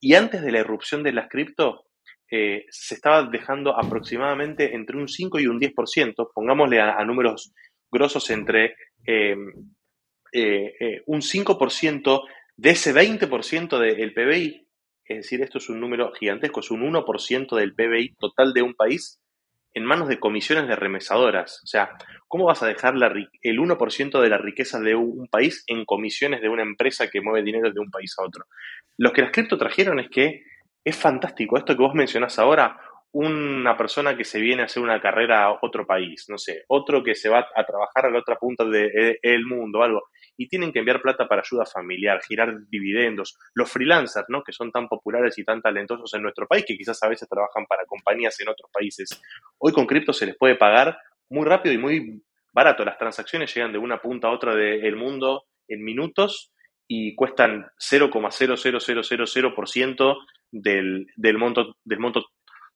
Y 0.00 0.14
antes 0.14 0.42
de 0.42 0.52
la 0.52 0.60
irrupción 0.60 1.02
de 1.02 1.12
las 1.12 1.28
cripto, 1.28 1.84
eh, 2.30 2.64
se 2.70 2.94
estaba 2.94 3.24
dejando 3.24 3.76
aproximadamente 3.76 4.74
entre 4.74 4.96
un 4.96 5.08
5 5.08 5.40
y 5.40 5.46
un 5.46 5.60
10%, 5.60 6.30
pongámosle 6.34 6.80
a, 6.80 7.04
números 7.04 7.52
grosos 7.90 8.30
entre 8.30 8.76
eh, 9.06 9.36
eh, 10.32 11.02
un 11.06 11.20
5% 11.20 12.22
de 12.56 12.70
ese 12.70 12.94
20% 12.94 13.78
del 13.78 14.14
PBI, 14.14 14.66
es 15.04 15.16
decir, 15.16 15.42
esto 15.42 15.58
es 15.58 15.68
un 15.68 15.80
número 15.80 16.12
gigantesco, 16.12 16.60
es 16.60 16.70
un 16.70 16.82
1% 16.82 17.56
del 17.56 17.74
PBI 17.74 18.14
total 18.14 18.52
de 18.52 18.62
un 18.62 18.74
país 18.74 19.18
en 19.74 19.84
manos 19.84 20.08
de 20.08 20.18
comisiones 20.18 20.68
de 20.68 20.76
remesadoras. 20.76 21.60
O 21.64 21.66
sea, 21.66 21.90
¿cómo 22.28 22.44
vas 22.44 22.62
a 22.62 22.66
dejar 22.66 22.94
el 22.94 23.58
1% 23.58 24.20
de 24.20 24.28
la 24.28 24.38
riqueza 24.38 24.80
de 24.80 24.94
un 24.94 25.28
país 25.28 25.64
en 25.66 25.84
comisiones 25.84 26.40
de 26.40 26.48
una 26.48 26.62
empresa 26.62 27.08
que 27.08 27.20
mueve 27.20 27.44
dinero 27.44 27.72
de 27.72 27.80
un 27.80 27.90
país 27.90 28.14
a 28.18 28.24
otro? 28.24 28.44
Lo 28.98 29.12
que 29.12 29.22
las 29.22 29.30
cripto 29.30 29.58
trajeron 29.58 30.00
es 30.00 30.08
que 30.10 30.42
es 30.84 30.96
fantástico. 30.96 31.56
Esto 31.56 31.76
que 31.76 31.82
vos 31.82 31.94
mencionás 31.94 32.38
ahora, 32.38 32.78
una 33.12 33.76
persona 33.76 34.16
que 34.16 34.24
se 34.24 34.40
viene 34.40 34.62
a 34.62 34.66
hacer 34.66 34.82
una 34.82 35.00
carrera 35.00 35.44
a 35.44 35.58
otro 35.62 35.86
país, 35.86 36.26
no 36.28 36.38
sé, 36.38 36.64
otro 36.68 37.02
que 37.02 37.14
se 37.14 37.28
va 37.28 37.46
a 37.54 37.64
trabajar 37.64 38.06
a 38.06 38.10
la 38.10 38.18
otra 38.18 38.36
punta 38.36 38.64
del 38.64 39.18
de, 39.22 39.38
mundo, 39.44 39.82
algo 39.82 40.02
y 40.40 40.48
tienen 40.48 40.72
que 40.72 40.78
enviar 40.78 41.02
plata 41.02 41.28
para 41.28 41.42
ayuda 41.42 41.66
familiar, 41.66 42.22
girar 42.26 42.66
dividendos. 42.70 43.36
Los 43.52 43.70
freelancers, 43.70 44.24
¿no? 44.30 44.42
Que 44.42 44.52
son 44.52 44.72
tan 44.72 44.88
populares 44.88 45.36
y 45.36 45.44
tan 45.44 45.60
talentosos 45.60 46.14
en 46.14 46.22
nuestro 46.22 46.46
país, 46.46 46.64
que 46.66 46.78
quizás 46.78 47.02
a 47.02 47.08
veces 47.08 47.28
trabajan 47.28 47.66
para 47.66 47.84
compañías 47.84 48.40
en 48.40 48.48
otros 48.48 48.70
países. 48.72 49.20
Hoy 49.58 49.74
con 49.74 49.86
cripto 49.86 50.14
se 50.14 50.24
les 50.24 50.38
puede 50.38 50.56
pagar 50.56 50.96
muy 51.28 51.44
rápido 51.44 51.74
y 51.74 51.78
muy 51.78 52.22
barato. 52.54 52.86
Las 52.86 52.96
transacciones 52.96 53.54
llegan 53.54 53.70
de 53.70 53.76
una 53.76 54.00
punta 54.00 54.28
a 54.28 54.30
otra 54.30 54.54
del 54.54 54.96
mundo 54.96 55.44
en 55.68 55.84
minutos 55.84 56.54
y 56.88 57.14
cuestan 57.16 57.66
0,00000% 57.78 60.16
del, 60.52 61.06
del, 61.16 61.36
monto, 61.36 61.76
del 61.84 61.98
monto 61.98 62.24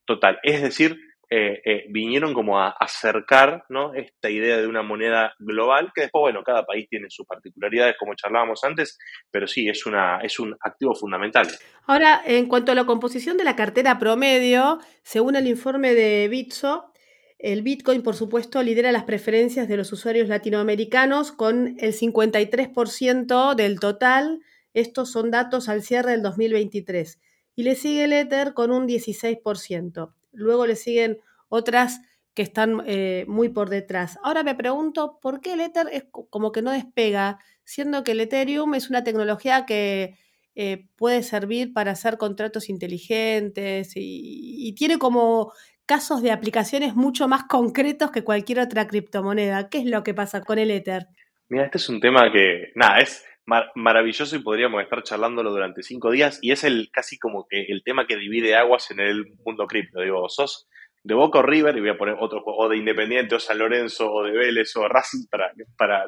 total. 0.05 0.39
Es 0.43 0.61
decir, 0.61 1.01
eh, 1.37 1.61
eh, 1.65 1.87
vinieron 1.89 2.33
como 2.33 2.61
a 2.61 2.69
acercar 2.79 3.65
¿no? 3.69 3.93
esta 3.93 4.31
idea 4.31 4.57
de 4.59 4.69
una 4.69 4.85
moneda 4.85 5.35
global, 5.41 5.91
que 5.93 6.03
después, 6.03 6.21
bueno, 6.21 6.45
cada 6.45 6.65
país 6.65 6.87
tiene 6.89 7.07
sus 7.11 7.27
particularidades, 7.27 7.97
como 7.99 8.15
charlábamos 8.15 8.63
antes, 8.63 8.97
pero 9.33 9.49
sí, 9.49 9.69
es, 9.69 9.85
una, 9.85 10.21
es 10.21 10.39
un 10.39 10.55
activo 10.61 10.95
fundamental. 10.95 11.49
Ahora, 11.89 12.23
en 12.25 12.47
cuanto 12.47 12.71
a 12.71 12.77
la 12.77 12.87
composición 12.87 13.37
de 13.37 13.43
la 13.43 13.57
cartera 13.57 13.99
promedio, 13.99 14.79
según 15.03 15.35
el 15.35 15.49
informe 15.49 15.95
de 15.95 16.29
Bitso, 16.29 16.93
el 17.41 17.63
Bitcoin, 17.63 18.05
por 18.05 18.15
supuesto, 18.15 18.63
lidera 18.63 18.93
las 18.93 19.03
preferencias 19.03 19.67
de 19.67 19.77
los 19.77 19.93
usuarios 19.93 20.29
latinoamericanos 20.29 21.33
con 21.33 21.75
el 21.81 21.95
53% 21.95 23.57
del 23.57 23.81
total. 23.81 24.41
Estos 24.73 25.11
son 25.11 25.33
datos 25.33 25.69
al 25.69 25.83
cierre 25.83 26.13
del 26.13 26.23
2023. 26.23 27.19
Y 27.57 27.65
le 27.65 27.75
sigue 27.75 28.05
el 28.05 28.13
Ether 28.13 28.55
con 28.55 28.71
un 28.71 28.87
16%. 28.87 30.13
Luego 30.35 30.67
le 30.67 30.77
siguen 30.77 31.19
otras 31.49 32.01
que 32.35 32.43
están 32.43 32.83
eh, 32.87 33.25
muy 33.29 33.49
por 33.49 33.71
detrás. 33.71 34.19
Ahora 34.23 34.43
me 34.43 34.55
pregunto, 34.55 35.19
¿por 35.23 35.41
qué 35.41 35.53
el 35.53 35.61
Ether 35.61 35.89
es 35.93 36.05
como 36.11 36.53
que 36.53 36.63
no 36.63 36.73
despega, 36.73 37.39
siendo 37.63 38.03
que 38.03 38.13
el 38.13 38.21
Ethereum 38.21 38.75
es 38.75 38.91
una 38.91 39.05
tecnología 39.05 39.65
que 39.67 40.17
eh, 40.57 40.87
puede 40.97 41.23
servir 41.23 41.73
para 41.73 41.93
hacer 41.93 42.19
contratos 42.19 42.69
inteligentes 42.69 43.93
y, 43.95 44.75
tiene 44.77 44.99
como 44.99 45.53
casos 45.87 46.23
de 46.23 46.33
aplicaciones 46.33 46.95
mucho 46.97 47.29
más 47.29 47.45
concretos 47.45 48.11
que 48.11 48.25
cualquier 48.25 48.59
otra 48.61 48.89
criptomoneda? 48.89 49.69
¿Qué 49.69 49.79
es 49.79 49.87
lo 49.87 50.03
que 50.03 50.15
pasa 50.15 50.41
con 50.41 50.59
el 50.59 50.71
Ether? 50.71 51.07
Mira, 51.49 51.67
este 51.67 51.79
es 51.79 51.89
un 51.89 52.01
tema 52.01 52.33
que, 52.33 52.73
nada, 52.75 52.99
es 52.99 53.25
maravilloso 53.47 54.37
y 54.37 54.41
podríamos 54.41 54.83
estar 54.83 55.03
charlándolo 55.03 55.51
durante 55.51 55.83
cinco 55.83 56.11
días 56.11 56.39
y 56.41 56.53
es 56.53 56.65
el 56.65 56.91
casi 56.91 57.19
como 57.19 57.47
que 57.49 57.67
el 57.69 57.83
tema 57.83 58.07
que 58.07 58.17
divide 58.17 58.57
aguas 58.57 58.91
en 58.91 59.01
el 59.01 59.35
mundo 59.45 59.67
cripto. 59.67 60.01
Digo, 60.01 60.29
sos 60.29 60.69
de 61.05 61.15
Boca 61.15 61.41
o 61.41 61.43
River, 61.43 61.77
y 61.77 61.81
voy 61.81 61.91
a 61.91 61.99
poner 61.99 62.17
otro, 62.19 62.43
o 62.45 62.69
de 62.69 62.79
Independiente, 62.79 63.35
o 63.35 63.39
San 63.39 63.59
Lorenzo, 63.59 64.11
o 64.11 64.25
de 64.25 64.33
Vélez, 64.33 64.75
o 64.77 64.89
Racing, 64.89 65.27
para, 65.31 65.53
para, 65.77 66.07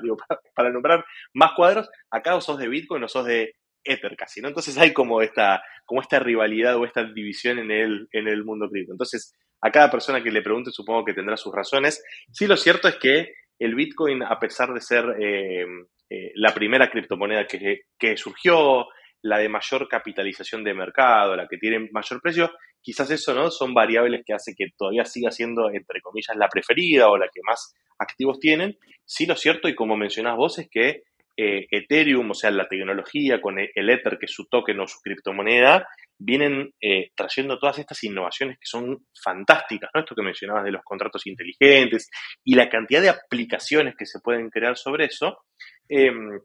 para, 0.54 0.70
nombrar 0.70 1.04
más 1.34 1.52
cuadros, 1.52 1.88
acá 2.10 2.34
o 2.34 2.40
sos 2.40 2.58
de 2.58 2.68
Bitcoin 2.68 3.04
o 3.04 3.08
sos 3.08 3.26
de 3.26 3.54
Ether 3.84 4.16
casi, 4.16 4.40
¿no? 4.40 4.48
Entonces 4.48 4.76
hay 4.78 4.92
como 4.92 5.20
esta, 5.20 5.62
como 5.84 6.00
esta 6.00 6.18
rivalidad 6.18 6.76
o 6.76 6.84
esta 6.84 7.04
división 7.04 7.58
en 7.58 7.70
el, 7.70 8.08
en 8.10 8.26
el 8.26 8.42
mundo 8.44 8.68
cripto. 8.70 8.92
Entonces, 8.92 9.34
a 9.60 9.70
cada 9.70 9.90
persona 9.90 10.22
que 10.22 10.30
le 10.30 10.42
pregunte 10.42 10.70
supongo 10.70 11.04
que 11.04 11.14
tendrá 11.14 11.36
sus 11.36 11.54
razones. 11.54 12.02
Sí, 12.32 12.46
lo 12.46 12.56
cierto 12.56 12.88
es 12.88 12.96
que 12.96 13.34
el 13.58 13.74
Bitcoin, 13.74 14.22
a 14.22 14.38
pesar 14.38 14.72
de 14.72 14.80
ser 14.80 15.16
eh, 15.20 15.66
eh, 16.10 16.32
la 16.34 16.54
primera 16.54 16.90
criptomoneda 16.90 17.46
que, 17.46 17.82
que, 17.98 18.16
surgió, 18.16 18.86
la 19.22 19.38
de 19.38 19.48
mayor 19.48 19.88
capitalización 19.88 20.62
de 20.62 20.74
mercado, 20.74 21.34
la 21.34 21.48
que 21.48 21.58
tiene 21.58 21.88
mayor 21.90 22.20
precio, 22.22 22.52
quizás 22.80 23.10
eso 23.10 23.34
no 23.34 23.50
son 23.50 23.74
variables 23.74 24.22
que 24.24 24.34
hace 24.34 24.54
que 24.56 24.66
todavía 24.76 25.04
siga 25.04 25.30
siendo, 25.32 25.68
entre 25.70 26.00
comillas, 26.00 26.36
la 26.36 26.48
preferida 26.48 27.08
o 27.08 27.16
la 27.16 27.26
que 27.26 27.40
más 27.44 27.74
activos 27.98 28.38
tienen. 28.38 28.78
Sí, 29.04 29.26
lo 29.26 29.34
cierto, 29.34 29.68
y 29.68 29.74
como 29.74 29.96
mencionás 29.96 30.36
vos, 30.36 30.58
es 30.58 30.68
que 30.70 31.02
eh, 31.38 31.66
Ethereum, 31.70 32.30
o 32.30 32.34
sea, 32.34 32.50
la 32.50 32.66
tecnología, 32.66 33.40
con 33.40 33.58
el 33.58 33.90
Ether, 33.90 34.16
que 34.18 34.24
es 34.26 34.32
su 34.32 34.46
token 34.46 34.80
o 34.80 34.86
su 34.86 35.00
criptomoneda, 35.00 35.86
vienen 36.18 36.72
eh, 36.80 37.10
trayendo 37.14 37.58
todas 37.58 37.78
estas 37.78 38.02
innovaciones 38.04 38.56
que 38.56 38.64
son 38.66 39.06
fantásticas, 39.22 39.90
¿no? 39.92 40.00
Esto 40.00 40.14
que 40.14 40.22
mencionabas 40.22 40.64
de 40.64 40.72
los 40.72 40.82
contratos 40.82 41.26
inteligentes 41.26 42.08
y 42.42 42.54
la 42.54 42.70
cantidad 42.70 43.02
de 43.02 43.10
aplicaciones 43.10 43.94
que 43.98 44.06
se 44.06 44.20
pueden 44.20 44.48
crear 44.48 44.78
sobre 44.78 45.06
eso, 45.06 45.40
em, 45.88 46.40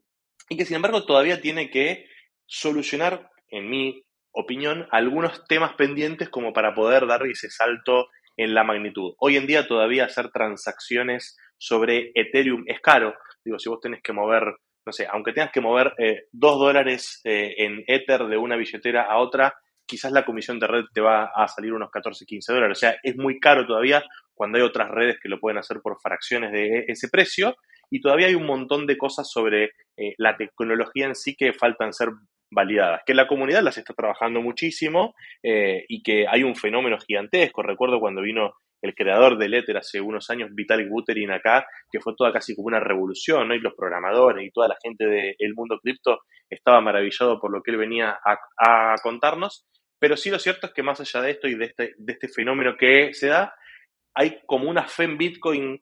y 0.50 0.57
que 0.57 0.65
sin 0.65 0.77
embargo 0.77 1.05
todavía 1.05 1.41
tiene 1.41 1.69
que 1.69 2.07
solucionar, 2.45 3.29
en 3.50 3.69
mi 3.69 4.03
opinión, 4.31 4.88
algunos 4.91 5.45
temas 5.45 5.74
pendientes 5.75 6.29
como 6.29 6.53
para 6.53 6.74
poder 6.74 7.07
dar 7.07 7.25
ese 7.25 7.50
salto 7.50 8.07
en 8.38 8.53
la 8.53 8.63
magnitud. 8.63 9.13
Hoy 9.19 9.38
en 9.38 9.48
día 9.48 9.67
todavía 9.67 10.05
hacer 10.05 10.31
transacciones 10.31 11.38
sobre 11.57 12.12
Ethereum 12.15 12.63
es 12.67 12.79
caro. 12.81 13.13
Digo, 13.43 13.60
si 13.60 13.69
vos 13.69 13.79
tenés 13.81 14.01
que 14.01 14.13
mover 14.13 14.55
no 14.86 14.91
sé, 14.91 15.07
aunque 15.12 15.33
tengas 15.33 15.51
que 15.51 15.62
mover 15.62 15.93
eh, 15.98 16.24
dos 16.31 16.57
dólares 16.57 17.21
eh, 17.24 17.53
en 17.57 17.83
Ether 17.88 18.25
de 18.25 18.38
una 18.38 18.55
billetera 18.55 19.03
a 19.03 19.19
otra, 19.19 19.53
quizás 19.86 20.12
la 20.12 20.25
comisión 20.25 20.60
de 20.60 20.67
red 20.67 20.86
te 20.93 21.01
va 21.01 21.31
a 21.36 21.48
salir 21.48 21.74
unos 21.74 21.91
14, 21.91 22.25
15 22.25 22.53
dólares. 22.53 22.77
O 22.77 22.79
sea, 22.79 22.95
es 23.03 23.15
muy 23.15 23.39
caro 23.39 23.65
todavía 23.65 24.03
cuando 24.33 24.57
hay 24.57 24.63
otras 24.63 24.89
redes 24.89 25.17
que 25.21 25.29
lo 25.29 25.39
pueden 25.39 25.60
hacer 25.60 25.81
por 25.81 26.00
fracciones 26.01 26.51
de 26.51 26.86
ese 26.88 27.10
precio. 27.10 27.55
Y 27.91 28.01
todavía 28.01 28.27
hay 28.27 28.36
un 28.36 28.48
montón 28.48 28.88
de 28.88 28.98
cosas 28.98 29.29
sobre 29.29 29.65
eh, 29.98 30.15
la 30.17 30.38
tecnología 30.38 31.05
en 31.05 31.15
sí 31.15 31.36
que 31.36 31.53
faltan 31.53 31.93
ser 31.93 32.10
validadas, 32.50 33.01
que 33.05 33.13
la 33.13 33.27
comunidad 33.27 33.62
las 33.62 33.77
está 33.77 33.93
trabajando 33.93 34.41
muchísimo 34.41 35.13
y 35.41 36.03
que 36.03 36.25
hay 36.27 36.43
un 36.43 36.53
fenómeno 36.53 36.98
gigantesco. 36.98 37.63
Recuerdo 37.63 38.01
cuando 38.01 38.21
vino 38.21 38.51
el 38.81 38.95
creador 38.95 39.38
del 39.38 39.53
Ether 39.53 39.77
hace 39.77 40.01
unos 40.01 40.29
años, 40.29 40.50
Vitalik 40.53 40.89
Buterin 40.89 41.31
acá, 41.31 41.65
que 41.91 42.00
fue 42.00 42.13
toda 42.17 42.33
casi 42.33 42.55
como 42.55 42.67
una 42.67 42.79
revolución, 42.79 43.48
¿no? 43.48 43.55
Y 43.55 43.60
los 43.60 43.75
programadores 43.75 44.45
y 44.45 44.51
toda 44.51 44.67
la 44.67 44.77
gente 44.81 45.05
del 45.05 45.53
mundo 45.55 45.79
cripto 45.79 46.19
estaba 46.50 46.81
maravillado 46.81 47.39
por 47.39 47.51
lo 47.51 47.62
que 47.62 47.71
él 47.71 47.77
venía 47.77 48.19
a, 48.57 48.95
contarnos. 49.03 49.65
Pero 50.00 50.17
sí 50.17 50.31
lo 50.31 50.39
cierto 50.39 50.67
es 50.67 50.74
que 50.74 50.83
más 50.83 51.00
allá 51.00 51.21
de 51.21 51.31
esto 51.31 51.48
y 51.48 51.55
de 51.55 51.65
este, 51.65 51.93
de 51.98 52.13
este 52.13 52.27
fenómeno 52.27 52.75
que 52.75 53.13
se 53.13 53.27
da, 53.27 53.53
hay 54.15 54.39
como 54.48 54.69
una 54.69 54.88
fe 54.88 55.03
en 55.03 55.17
Bitcoin 55.17 55.81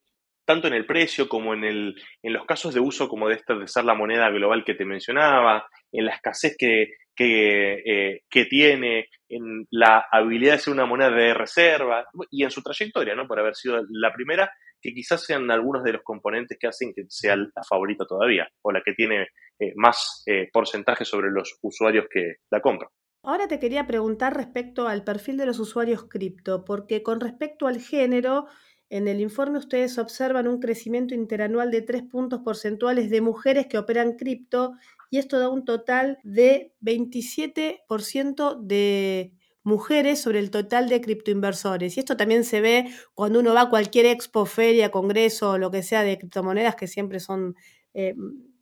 tanto 0.50 0.68
en 0.68 0.74
el 0.74 0.88
precio 0.88 1.30
como 1.30 1.54
en, 1.54 1.64
el, 1.64 2.02
en 2.24 2.34
los 2.34 2.44
casos 2.48 2.74
de 2.74 2.80
uso 2.80 3.08
como 3.08 3.30
de 3.30 3.36
esta 3.36 3.54
de 3.54 3.68
ser 3.68 3.86
la 3.86 3.94
moneda 3.94 4.32
global 4.32 4.64
que 4.66 4.74
te 4.74 4.84
mencionaba, 4.84 5.68
en 5.92 6.06
la 6.06 6.16
escasez 6.16 6.56
que, 6.58 6.88
eh, 7.20 8.22
que, 8.28 8.46
tiene, 8.46 9.10
en 9.30 9.68
la 9.70 10.08
habilidad 10.12 10.54
de 10.54 10.58
ser 10.58 10.74
una 10.74 10.88
moneda 10.88 11.12
de 11.12 11.36
reserva 11.36 12.04
y 12.32 12.44
en 12.44 12.50
su 12.50 12.64
trayectoria, 12.64 13.14
¿no? 13.14 13.28
Por 13.28 13.40
haber 13.40 13.54
sido 13.54 13.80
la 13.92 14.12
primera, 14.12 14.52
que 14.82 14.92
quizás 14.92 15.24
sean 15.24 15.52
algunos 15.52 15.84
de 15.84 15.94
los 15.94 16.02
componentes 16.02 16.58
que 16.60 16.66
hacen 16.66 16.94
que 16.96 17.04
sea 17.10 17.36
la 17.36 17.64
favorita 17.70 18.08
todavía 18.08 18.50
o 18.64 18.72
la 18.72 18.82
que 18.84 18.94
tiene 18.94 19.28
eh, 19.60 19.74
más 19.76 20.24
eh, 20.26 20.50
porcentaje 20.52 21.06
sobre 21.06 21.30
los 21.30 21.60
usuarios 21.62 22.08
que 22.12 22.38
la 22.50 22.60
compran. 22.60 22.90
Ahora 23.22 23.48
te 23.48 23.60
quería 23.60 23.86
preguntar 23.86 24.36
respecto 24.36 24.88
al 24.88 25.04
perfil 25.04 25.38
de 25.38 25.46
los 25.46 25.60
usuarios 25.60 26.06
cripto, 26.10 26.66
porque 26.66 27.04
con 27.04 27.20
respecto 27.20 27.68
al 27.68 27.80
género, 27.80 28.48
en 28.90 29.08
el 29.08 29.22
informe 29.22 29.60
ustedes 29.60 29.98
observan 29.98 30.48
un 30.48 30.60
crecimiento 30.60 31.14
interanual 31.14 31.72
de 31.72 31.82
3 31.82 32.04
puntos 32.04 32.42
porcentuales 32.42 33.10
de 33.10 33.22
mujeres 33.22 33.68
que 33.68 33.78
operan 33.78 34.14
cripto 34.14 34.74
y 35.12 35.18
esto 35.18 35.40
da 35.40 35.50
un 35.50 35.66
total 35.66 36.20
de 36.24 36.74
27% 36.82 38.60
de 38.60 39.34
mujeres 39.64 40.22
sobre 40.22 40.40
el 40.40 40.52
total 40.52 40.90
de 40.90 41.02
criptoinversores. 41.02 41.98
Y 41.98 42.00
esto 42.00 42.18
también 42.18 42.44
se 42.44 42.62
ve 42.62 42.92
cuando 43.14 43.40
uno 43.40 43.54
va 43.54 43.62
a 43.62 43.70
cualquier 43.70 44.06
expo, 44.06 44.46
feria, 44.46 44.92
congreso, 44.92 45.58
lo 45.58 45.72
que 45.72 45.84
sea 45.84 46.04
de 46.04 46.18
criptomonedas, 46.18 46.76
que 46.76 46.88
siempre 46.88 47.20
son 47.20 47.56
eh, 47.94 48.16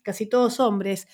casi 0.04 0.26
todos 0.26 0.60
hombres. 0.60 1.08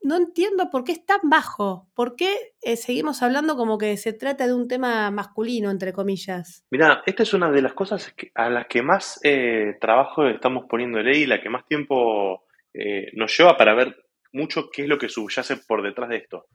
No 0.00 0.16
entiendo 0.16 0.70
por 0.70 0.84
qué 0.84 0.92
es 0.92 1.04
tan 1.04 1.20
bajo. 1.24 1.88
¿Por 1.94 2.16
qué 2.16 2.34
eh, 2.62 2.76
seguimos 2.76 3.22
hablando 3.22 3.56
como 3.56 3.78
que 3.78 3.96
se 3.96 4.12
trata 4.12 4.46
de 4.46 4.54
un 4.54 4.68
tema 4.68 5.10
masculino, 5.10 5.70
entre 5.70 5.92
comillas? 5.92 6.64
Mira, 6.70 7.02
esta 7.06 7.22
es 7.22 7.34
una 7.34 7.50
de 7.50 7.62
las 7.62 7.72
cosas 7.72 8.14
a 8.34 8.50
las 8.50 8.66
que 8.66 8.82
más 8.82 9.20
eh, 9.24 9.76
trabajo 9.80 10.26
estamos 10.26 10.66
poniendo 10.68 11.00
ley 11.00 11.22
y 11.22 11.26
la 11.26 11.40
que 11.40 11.50
más 11.50 11.66
tiempo 11.66 12.44
nos 13.14 13.36
lleva 13.36 13.56
para 13.56 13.74
ver 13.74 13.96
mucho 14.32 14.70
qué 14.70 14.82
es 14.82 14.88
lo 14.88 14.98
que 14.98 15.08
subyace 15.08 15.56
por 15.56 15.82
detrás 15.82 16.08
de 16.08 16.16
esto. 16.16 16.46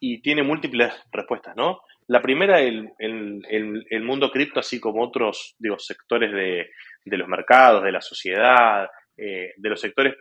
Y 0.00 0.22
tiene 0.22 0.42
múltiples 0.42 0.92
respuestas, 1.12 1.56
¿no? 1.56 1.80
La 2.06 2.22
primera, 2.22 2.60
el, 2.60 2.90
el, 2.98 4.02
mundo 4.02 4.30
cripto, 4.30 4.60
así 4.60 4.80
como 4.80 5.04
otros 5.04 5.56
digo, 5.58 5.78
sectores 5.78 6.32
de, 6.32 6.70
los 7.04 7.28
mercados, 7.28 7.84
de 7.84 7.92
la 7.92 8.00
sociedad, 8.00 8.88
eh, 9.16 9.52
de 9.56 9.68
los 9.68 9.80
sectores 9.80 10.14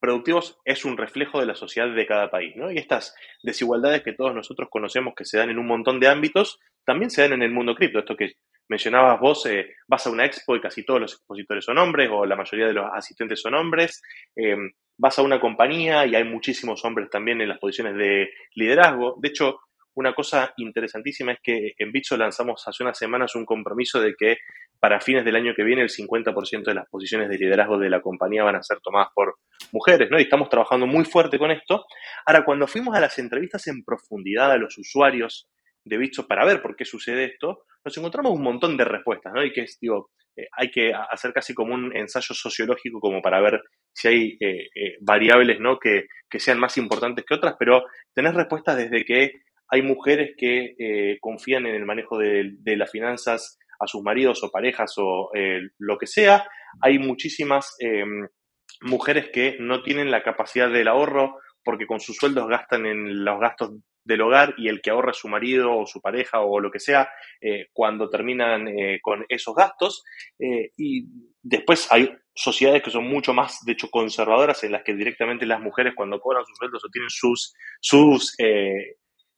productivos, 0.00 0.58
es 0.64 0.84
un 0.84 0.96
reflejo 0.96 1.40
de 1.40 1.46
la 1.46 1.54
sociedad 1.54 1.92
de 1.94 2.06
cada 2.06 2.30
país, 2.30 2.54
¿no? 2.56 2.70
Y 2.70 2.78
estas 2.78 3.14
desigualdades 3.42 4.02
que 4.02 4.12
todos 4.12 4.34
nosotros 4.34 4.68
conocemos 4.70 5.14
que 5.16 5.24
se 5.24 5.38
dan 5.38 5.50
en 5.50 5.58
un 5.58 5.66
montón 5.66 6.00
de 6.00 6.08
ámbitos, 6.08 6.58
también 6.84 7.10
se 7.10 7.22
dan 7.22 7.32
en 7.32 7.42
el 7.42 7.50
mundo 7.50 7.74
cripto. 7.74 7.98
Esto 7.98 8.16
que 8.16 8.34
mencionabas 8.68 9.20
vos, 9.20 9.46
eh, 9.46 9.74
vas 9.88 10.06
a 10.06 10.10
una 10.10 10.24
expo 10.24 10.56
y 10.56 10.60
casi 10.60 10.84
todos 10.84 11.00
los 11.00 11.12
expositores 11.14 11.64
son 11.64 11.78
hombres, 11.78 12.08
o 12.12 12.26
la 12.26 12.36
mayoría 12.36 12.66
de 12.66 12.74
los 12.74 12.86
asistentes 12.92 13.40
son 13.40 13.54
hombres. 13.54 14.02
Eh, 14.34 14.56
vas 14.98 15.18
a 15.18 15.22
una 15.22 15.40
compañía 15.40 16.06
y 16.06 16.14
hay 16.14 16.24
muchísimos 16.24 16.84
hombres 16.84 17.10
también 17.10 17.40
en 17.40 17.48
las 17.48 17.58
posiciones 17.58 17.96
de 17.96 18.30
liderazgo. 18.54 19.16
De 19.20 19.28
hecho, 19.28 19.60
una 19.96 20.14
cosa 20.14 20.52
interesantísima 20.58 21.32
es 21.32 21.38
que 21.42 21.72
en 21.78 21.90
Bitso 21.90 22.16
lanzamos 22.16 22.62
hace 22.66 22.82
unas 22.82 22.98
semanas 22.98 23.34
un 23.34 23.44
compromiso 23.44 24.00
de 24.00 24.14
que 24.14 24.36
para 24.78 25.00
fines 25.00 25.24
del 25.24 25.36
año 25.36 25.54
que 25.54 25.64
viene 25.64 25.82
el 25.82 25.88
50% 25.88 26.64
de 26.64 26.74
las 26.74 26.88
posiciones 26.88 27.28
de 27.28 27.38
liderazgo 27.38 27.78
de 27.78 27.90
la 27.90 28.02
compañía 28.02 28.44
van 28.44 28.56
a 28.56 28.62
ser 28.62 28.78
tomadas 28.80 29.08
por 29.14 29.36
mujeres, 29.72 30.10
¿no? 30.10 30.18
Y 30.18 30.24
estamos 30.24 30.50
trabajando 30.50 30.86
muy 30.86 31.04
fuerte 31.04 31.38
con 31.38 31.50
esto. 31.50 31.86
Ahora, 32.26 32.44
cuando 32.44 32.66
fuimos 32.66 32.94
a 32.94 33.00
las 33.00 33.18
entrevistas 33.18 33.66
en 33.68 33.84
profundidad 33.84 34.52
a 34.52 34.58
los 34.58 34.76
usuarios 34.76 35.48
de 35.84 35.96
Bitso 35.96 36.26
para 36.26 36.44
ver 36.44 36.60
por 36.60 36.76
qué 36.76 36.84
sucede 36.84 37.24
esto, 37.24 37.64
nos 37.84 37.96
encontramos 37.96 38.32
un 38.32 38.42
montón 38.42 38.76
de 38.76 38.84
respuestas, 38.84 39.32
¿no? 39.32 39.42
Y 39.44 39.52
que 39.52 39.62
es, 39.62 39.78
digo, 39.80 40.10
eh, 40.36 40.48
hay 40.52 40.70
que 40.70 40.92
hacer 40.92 41.32
casi 41.32 41.54
como 41.54 41.74
un 41.74 41.96
ensayo 41.96 42.34
sociológico 42.34 43.00
como 43.00 43.22
para 43.22 43.40
ver 43.40 43.62
si 43.92 44.08
hay 44.08 44.36
eh, 44.40 44.68
eh, 44.74 44.96
variables 45.00 45.58
¿no? 45.58 45.78
que, 45.78 46.06
sean 46.38 46.58
más 46.58 46.76
importantes 46.76 47.24
que 47.24 47.34
otras, 47.34 47.54
pero 47.58 47.86
tenés 48.12 48.34
respuestas 48.34 48.76
desde 48.76 49.06
que 49.06 49.32
hay 49.68 49.82
mujeres 49.82 50.34
que 50.36 51.18
confían 51.20 51.66
en 51.66 51.74
el 51.74 51.84
manejo 51.84 52.18
de, 52.18 52.56
las 52.76 52.90
finanzas 52.90 53.58
a 53.80 53.86
sus 53.86 54.02
maridos 54.02 54.42
o 54.42 54.50
parejas 54.50 54.94
o 54.96 55.30
lo 55.78 55.98
que 55.98 56.06
sea. 56.06 56.46
Hay 56.80 56.98
muchísimas 56.98 57.74
em, 57.78 58.28
mujeres 58.82 59.30
que 59.32 59.56
no 59.58 59.82
tienen 59.82 60.10
la 60.10 60.22
capacidad 60.22 60.70
del 60.70 60.88
ahorro 60.88 61.38
porque 61.64 61.86
con 61.86 62.00
sus 62.00 62.16
sueldos 62.16 62.48
gastan 62.48 62.86
en 62.86 63.24
los 63.24 63.40
gastos 63.40 63.72
del 64.04 64.20
hogar 64.20 64.54
y 64.56 64.68
el 64.68 64.80
que 64.80 64.90
ahorra 64.90 65.12
su 65.12 65.26
marido 65.26 65.76
o 65.76 65.86
su 65.86 66.00
pareja 66.00 66.40
o 66.40 66.60
lo 66.60 66.70
que 66.70 66.78
sea 66.78 67.10
eh, 67.40 67.66
cuando 67.72 68.08
terminan 68.08 68.68
eh, 68.68 69.00
con 69.02 69.24
esos 69.28 69.54
gastos. 69.54 70.04
Eh, 70.38 70.70
y 70.76 71.06
después 71.42 71.90
hay 71.90 72.14
sociedades 72.32 72.82
que 72.82 72.92
son 72.92 73.04
mucho 73.04 73.34
más, 73.34 73.64
de 73.64 73.72
hecho, 73.72 73.90
conservadoras 73.90 74.62
en 74.62 74.72
las 74.72 74.84
que 74.84 74.94
directamente 74.94 75.44
las 75.44 75.60
mujeres 75.60 75.94
cuando 75.96 76.20
cobran 76.20 76.44
sus 76.46 76.56
sueldos 76.56 76.84
o 76.84 76.88
tienen 76.88 77.10
sus, 77.10 77.52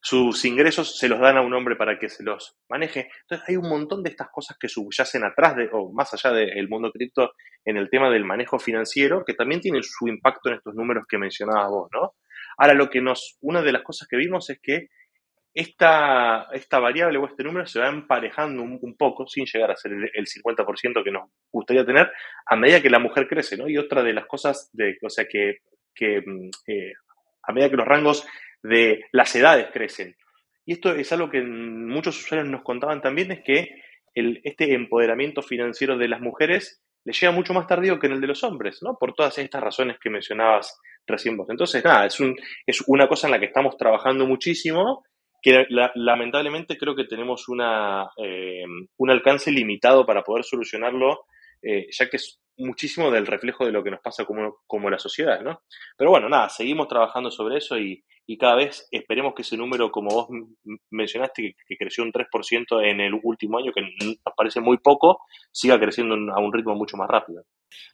sus 0.00 0.44
ingresos 0.44 0.96
se 0.96 1.08
los 1.08 1.20
dan 1.20 1.36
a 1.36 1.40
un 1.40 1.52
hombre 1.54 1.76
para 1.76 1.98
que 1.98 2.08
se 2.08 2.22
los 2.22 2.56
maneje. 2.68 3.10
Entonces 3.22 3.48
hay 3.48 3.56
un 3.56 3.68
montón 3.68 4.02
de 4.02 4.10
estas 4.10 4.28
cosas 4.30 4.56
que 4.58 4.68
subyacen 4.68 5.24
atrás 5.24 5.56
de, 5.56 5.68
o 5.72 5.92
más 5.92 6.12
allá 6.14 6.34
del 6.34 6.68
mundo 6.68 6.92
cripto 6.92 7.32
en 7.64 7.76
el 7.76 7.90
tema 7.90 8.10
del 8.10 8.24
manejo 8.24 8.58
financiero 8.58 9.24
que 9.24 9.34
también 9.34 9.60
tienen 9.60 9.82
su 9.82 10.06
impacto 10.06 10.48
en 10.48 10.56
estos 10.56 10.74
números 10.74 11.04
que 11.08 11.18
mencionabas 11.18 11.68
vos, 11.68 11.88
¿no? 11.92 12.14
Ahora, 12.58 12.74
lo 12.74 12.90
que 12.90 13.00
nos, 13.00 13.36
una 13.40 13.62
de 13.62 13.72
las 13.72 13.82
cosas 13.82 14.08
que 14.08 14.16
vimos 14.16 14.50
es 14.50 14.58
que 14.60 14.88
esta, 15.54 16.48
esta 16.52 16.78
variable 16.78 17.18
o 17.18 17.26
este 17.26 17.42
número 17.42 17.66
se 17.66 17.80
va 17.80 17.88
emparejando 17.88 18.62
un, 18.62 18.96
poco, 18.96 19.26
sin 19.26 19.44
llegar 19.46 19.70
a 19.70 19.76
ser 19.76 19.92
el, 19.92 20.26
50% 20.26 21.02
que 21.02 21.10
nos 21.10 21.30
gustaría 21.50 21.84
tener, 21.84 22.10
a 22.46 22.56
medida 22.56 22.82
que 22.82 22.90
la 22.90 22.98
mujer 22.98 23.26
crece, 23.28 23.56
¿no? 23.56 23.68
Y 23.68 23.78
otra 23.78 24.02
de 24.02 24.12
las 24.12 24.26
cosas, 24.26 24.70
de, 24.72 24.96
o 25.02 25.10
sea, 25.10 25.26
que, 25.26 25.58
que 25.94 26.22
mm, 26.24 26.50
eh, 26.66 26.92
a 27.42 27.52
medida 27.52 27.70
que 27.70 27.76
los 27.76 27.88
rangos 27.88 28.26
de 28.62 29.04
las 29.12 29.34
edades 29.34 29.68
crecen. 29.72 30.16
Y 30.64 30.72
esto 30.72 30.92
es 30.92 31.10
algo 31.12 31.30
que 31.30 31.42
muchos 31.42 32.18
usuarios 32.18 32.50
nos 32.50 32.62
contaban 32.62 33.00
también, 33.00 33.32
es 33.32 33.40
que 33.44 33.68
este 34.14 34.74
empoderamiento 34.74 35.42
financiero 35.42 35.96
de 35.96 36.08
las 36.08 36.20
mujeres 36.20 36.82
le 37.04 37.12
llega 37.12 37.32
mucho 37.32 37.54
más 37.54 37.66
tardío 37.66 37.98
que 37.98 38.06
en 38.06 38.14
el 38.14 38.20
de 38.20 38.26
los 38.26 38.44
hombres, 38.44 38.82
¿no? 38.82 38.96
Por 38.98 39.14
todas 39.14 39.38
estas 39.38 39.62
razones 39.62 39.98
que 39.98 40.10
mencionabas 40.10 40.78
recién 41.06 41.36
vos. 41.36 41.48
Entonces, 41.48 41.82
nada, 41.84 42.06
es, 42.06 42.18
es 42.66 42.84
una 42.86 43.08
cosa 43.08 43.28
en 43.28 43.32
la 43.32 43.40
que 43.40 43.46
estamos 43.46 43.76
trabajando 43.76 44.26
muchísimo, 44.26 45.04
que 45.40 45.66
lamentablemente 45.94 46.76
creo 46.76 46.94
que 46.94 47.04
tenemos 47.04 47.48
una, 47.48 48.10
eh, 48.16 48.64
un 48.96 49.10
alcance 49.10 49.50
limitado 49.50 50.04
para 50.04 50.22
poder 50.22 50.44
solucionarlo, 50.44 51.26
eh, 51.62 51.86
ya 51.90 52.08
que 52.08 52.16
es 52.16 52.40
muchísimo 52.58 53.10
del 53.10 53.26
reflejo 53.26 53.64
de 53.64 53.72
lo 53.72 53.82
que 53.82 53.90
nos 53.90 54.00
pasa 54.00 54.24
como, 54.24 54.58
como 54.66 54.90
la 54.90 54.98
sociedad, 54.98 55.40
¿no? 55.40 55.62
Pero 55.96 56.10
bueno, 56.10 56.28
nada, 56.28 56.48
seguimos 56.48 56.88
trabajando 56.88 57.30
sobre 57.30 57.58
eso 57.58 57.78
y, 57.78 58.04
y 58.30 58.36
cada 58.36 58.56
vez 58.56 58.86
esperemos 58.90 59.32
que 59.34 59.40
ese 59.40 59.56
número, 59.56 59.90
como 59.90 60.10
vos 60.10 60.28
mencionaste, 60.90 61.56
que, 61.66 61.76
creció 61.78 62.04
un 62.04 62.12
3% 62.12 62.82
en 62.84 63.00
el 63.00 63.18
último 63.22 63.56
año, 63.58 63.72
que 63.72 63.80
nos 63.80 64.34
parece 64.36 64.60
muy 64.60 64.76
poco, 64.76 65.20
siga 65.50 65.80
creciendo 65.80 66.14
a 66.14 66.38
un 66.38 66.52
ritmo 66.52 66.74
mucho 66.74 66.98
más 66.98 67.08
rápido. 67.08 67.44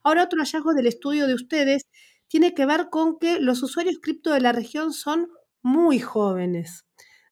Ahora 0.02 0.24
otro 0.24 0.40
hallazgo 0.40 0.74
del 0.74 0.88
estudio 0.88 1.28
de 1.28 1.34
ustedes 1.34 1.86
tiene 2.26 2.52
que 2.52 2.66
ver 2.66 2.88
con 2.90 3.18
que 3.20 3.38
los 3.38 3.62
usuarios 3.62 4.00
cripto 4.02 4.32
de 4.32 4.40
la 4.40 4.50
región 4.50 4.92
son 4.92 5.28
muy 5.62 6.00
jóvenes. 6.00 6.84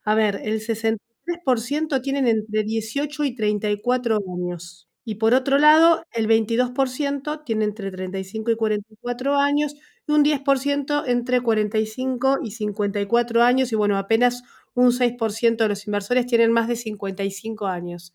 A 0.05 0.14
ver, 0.14 0.40
el 0.45 0.61
63% 0.61 2.03
tienen 2.03 2.29
entre 2.29 2.62
18 2.62 3.25
y 3.25 3.35
34 3.35 4.18
años. 4.33 4.88
Y 5.05 5.17
por 5.17 5.35
otro 5.35 5.59
lado, 5.59 6.05
el 6.12 6.29
22% 6.29 7.43
tiene 7.45 7.65
entre 7.65 7.91
35 7.91 8.53
y 8.53 8.57
44 8.57 9.37
años 9.37 9.75
y 10.07 10.12
un 10.12 10.25
10% 10.25 11.05
entre 11.07 11.41
45 11.41 12.38
y 12.43 12.53
54 12.53 13.43
años 13.43 13.73
y 13.73 13.77
bueno, 13.77 13.99
apenas 13.99 14.43
un 14.75 14.93
6% 14.93 15.65
de 15.65 15.69
los 15.69 15.87
inversores 15.87 16.27
tienen 16.27 16.53
más 16.53 16.69
de 16.69 16.77
55 16.77 17.67
años. 17.67 18.15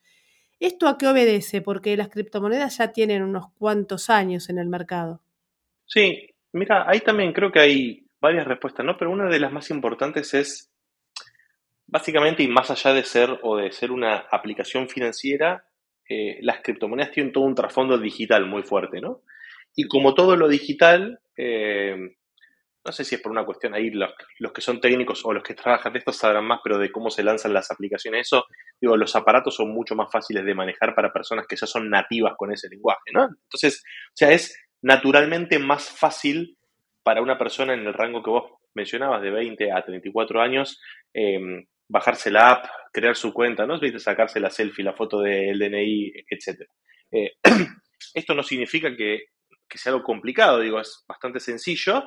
¿Esto 0.60 0.88
a 0.88 0.98
qué 0.98 1.08
obedece? 1.08 1.62
Porque 1.62 1.98
las 1.98 2.10
criptomonedas 2.10 2.78
ya 2.78 2.92
tienen 2.92 3.22
unos 3.22 3.52
cuantos 3.54 4.10
años 4.10 4.50
en 4.50 4.58
el 4.58 4.68
mercado. 4.68 5.22
Sí, 5.86 6.30
mira, 6.54 6.90
ahí 6.90 7.02
también 7.02 7.32
creo 7.34 7.52
que 7.52 7.60
hay 7.60 8.08
varias 8.20 8.48
respuestas, 8.48 8.86
¿no? 8.86 8.98
Pero 8.98 9.12
una 9.12 9.30
de 9.30 9.40
las 9.40 9.52
más 9.52 9.70
importantes 9.70 10.34
es, 10.34 10.72
básicamente, 11.86 12.44
y 12.44 12.48
más 12.48 12.72
allá 12.72 12.94
de 12.94 13.04
ser 13.04 13.40
o 13.44 13.58
de 13.58 13.72
ser 13.72 13.92
una 13.92 14.26
aplicación 14.32 14.90
financiera, 14.90 15.67
eh, 16.10 16.38
las 16.42 16.62
criptomonedas 16.62 17.12
tienen 17.12 17.32
todo 17.32 17.44
un 17.44 17.56
trasfondo 17.56 17.98
digital 17.98 18.46
muy 18.46 18.64
fuerte, 18.64 19.02
¿no? 19.02 19.22
Y 19.76 19.88
como 19.88 20.14
todo 20.14 20.36
lo 20.36 20.48
digital, 20.48 21.20
eh, 21.36 21.96
no 22.88 22.92
sé 22.94 23.04
si 23.04 23.16
es 23.16 23.22
por 23.22 23.32
una 23.32 23.46
cuestión 23.46 23.74
ahí, 23.74 23.92
los, 23.92 24.14
que 24.54 24.62
son 24.62 24.80
técnicos 24.80 25.26
o 25.26 25.34
los 25.34 25.44
que 25.44 25.54
trabajan 25.54 25.92
de 25.92 26.00
esto 26.00 26.14
sabrán 26.14 26.46
más, 26.46 26.62
pero 26.64 26.78
de 26.78 26.92
cómo 26.92 27.10
se 27.10 27.24
lanzan 27.24 27.54
las 27.54 27.70
aplicaciones, 27.70 28.28
eso, 28.28 28.46
digo, 28.80 28.96
los 28.96 29.16
aparatos 29.16 29.56
son 29.56 29.74
mucho 29.74 29.94
más 29.94 30.10
fáciles 30.10 30.46
de 30.46 30.56
manejar 30.56 30.96
para 30.96 31.12
personas 31.12 31.46
que 31.48 31.58
ya 31.58 31.68
son 31.68 31.90
nativas 31.90 32.34
con 32.38 32.52
ese 32.54 32.70
lenguaje, 32.70 33.12
¿no? 33.14 33.26
Entonces, 33.26 33.84
o 33.86 34.16
sea, 34.16 34.32
es 34.32 34.58
naturalmente 34.82 35.60
más 35.60 35.90
fácil 35.90 36.58
para 37.04 37.22
una 37.22 37.38
persona 37.38 37.74
en 37.74 37.86
el 37.86 37.94
rango 37.94 38.24
que 38.24 38.30
vos 38.30 38.52
mencionabas, 38.74 39.22
de 39.22 39.32
20 39.32 39.72
a 39.72 39.84
34 39.84 40.42
años, 40.42 40.80
eh, 41.14 41.66
bajarse 41.88 42.32
la 42.32 42.52
app, 42.52 42.66
crear 42.92 43.16
su 43.16 43.34
cuenta, 43.34 43.66
¿no? 43.66 43.80
¿Viste? 43.80 44.00
Sacarse 44.00 44.40
la 44.40 44.50
selfie, 44.50 44.84
la 44.84 44.94
foto 44.94 45.22
del 45.22 45.58
DNI, 45.58 46.14
etc. 46.30 46.68
Eh, 47.12 47.34
esto 48.14 48.34
no 48.34 48.44
significa 48.44 48.96
que, 48.96 49.26
sea 49.76 49.92
algo 49.92 50.04
complicado, 50.04 50.60
digo, 50.60 50.80
es 50.80 51.04
bastante 51.08 51.40
sencillo, 51.40 52.04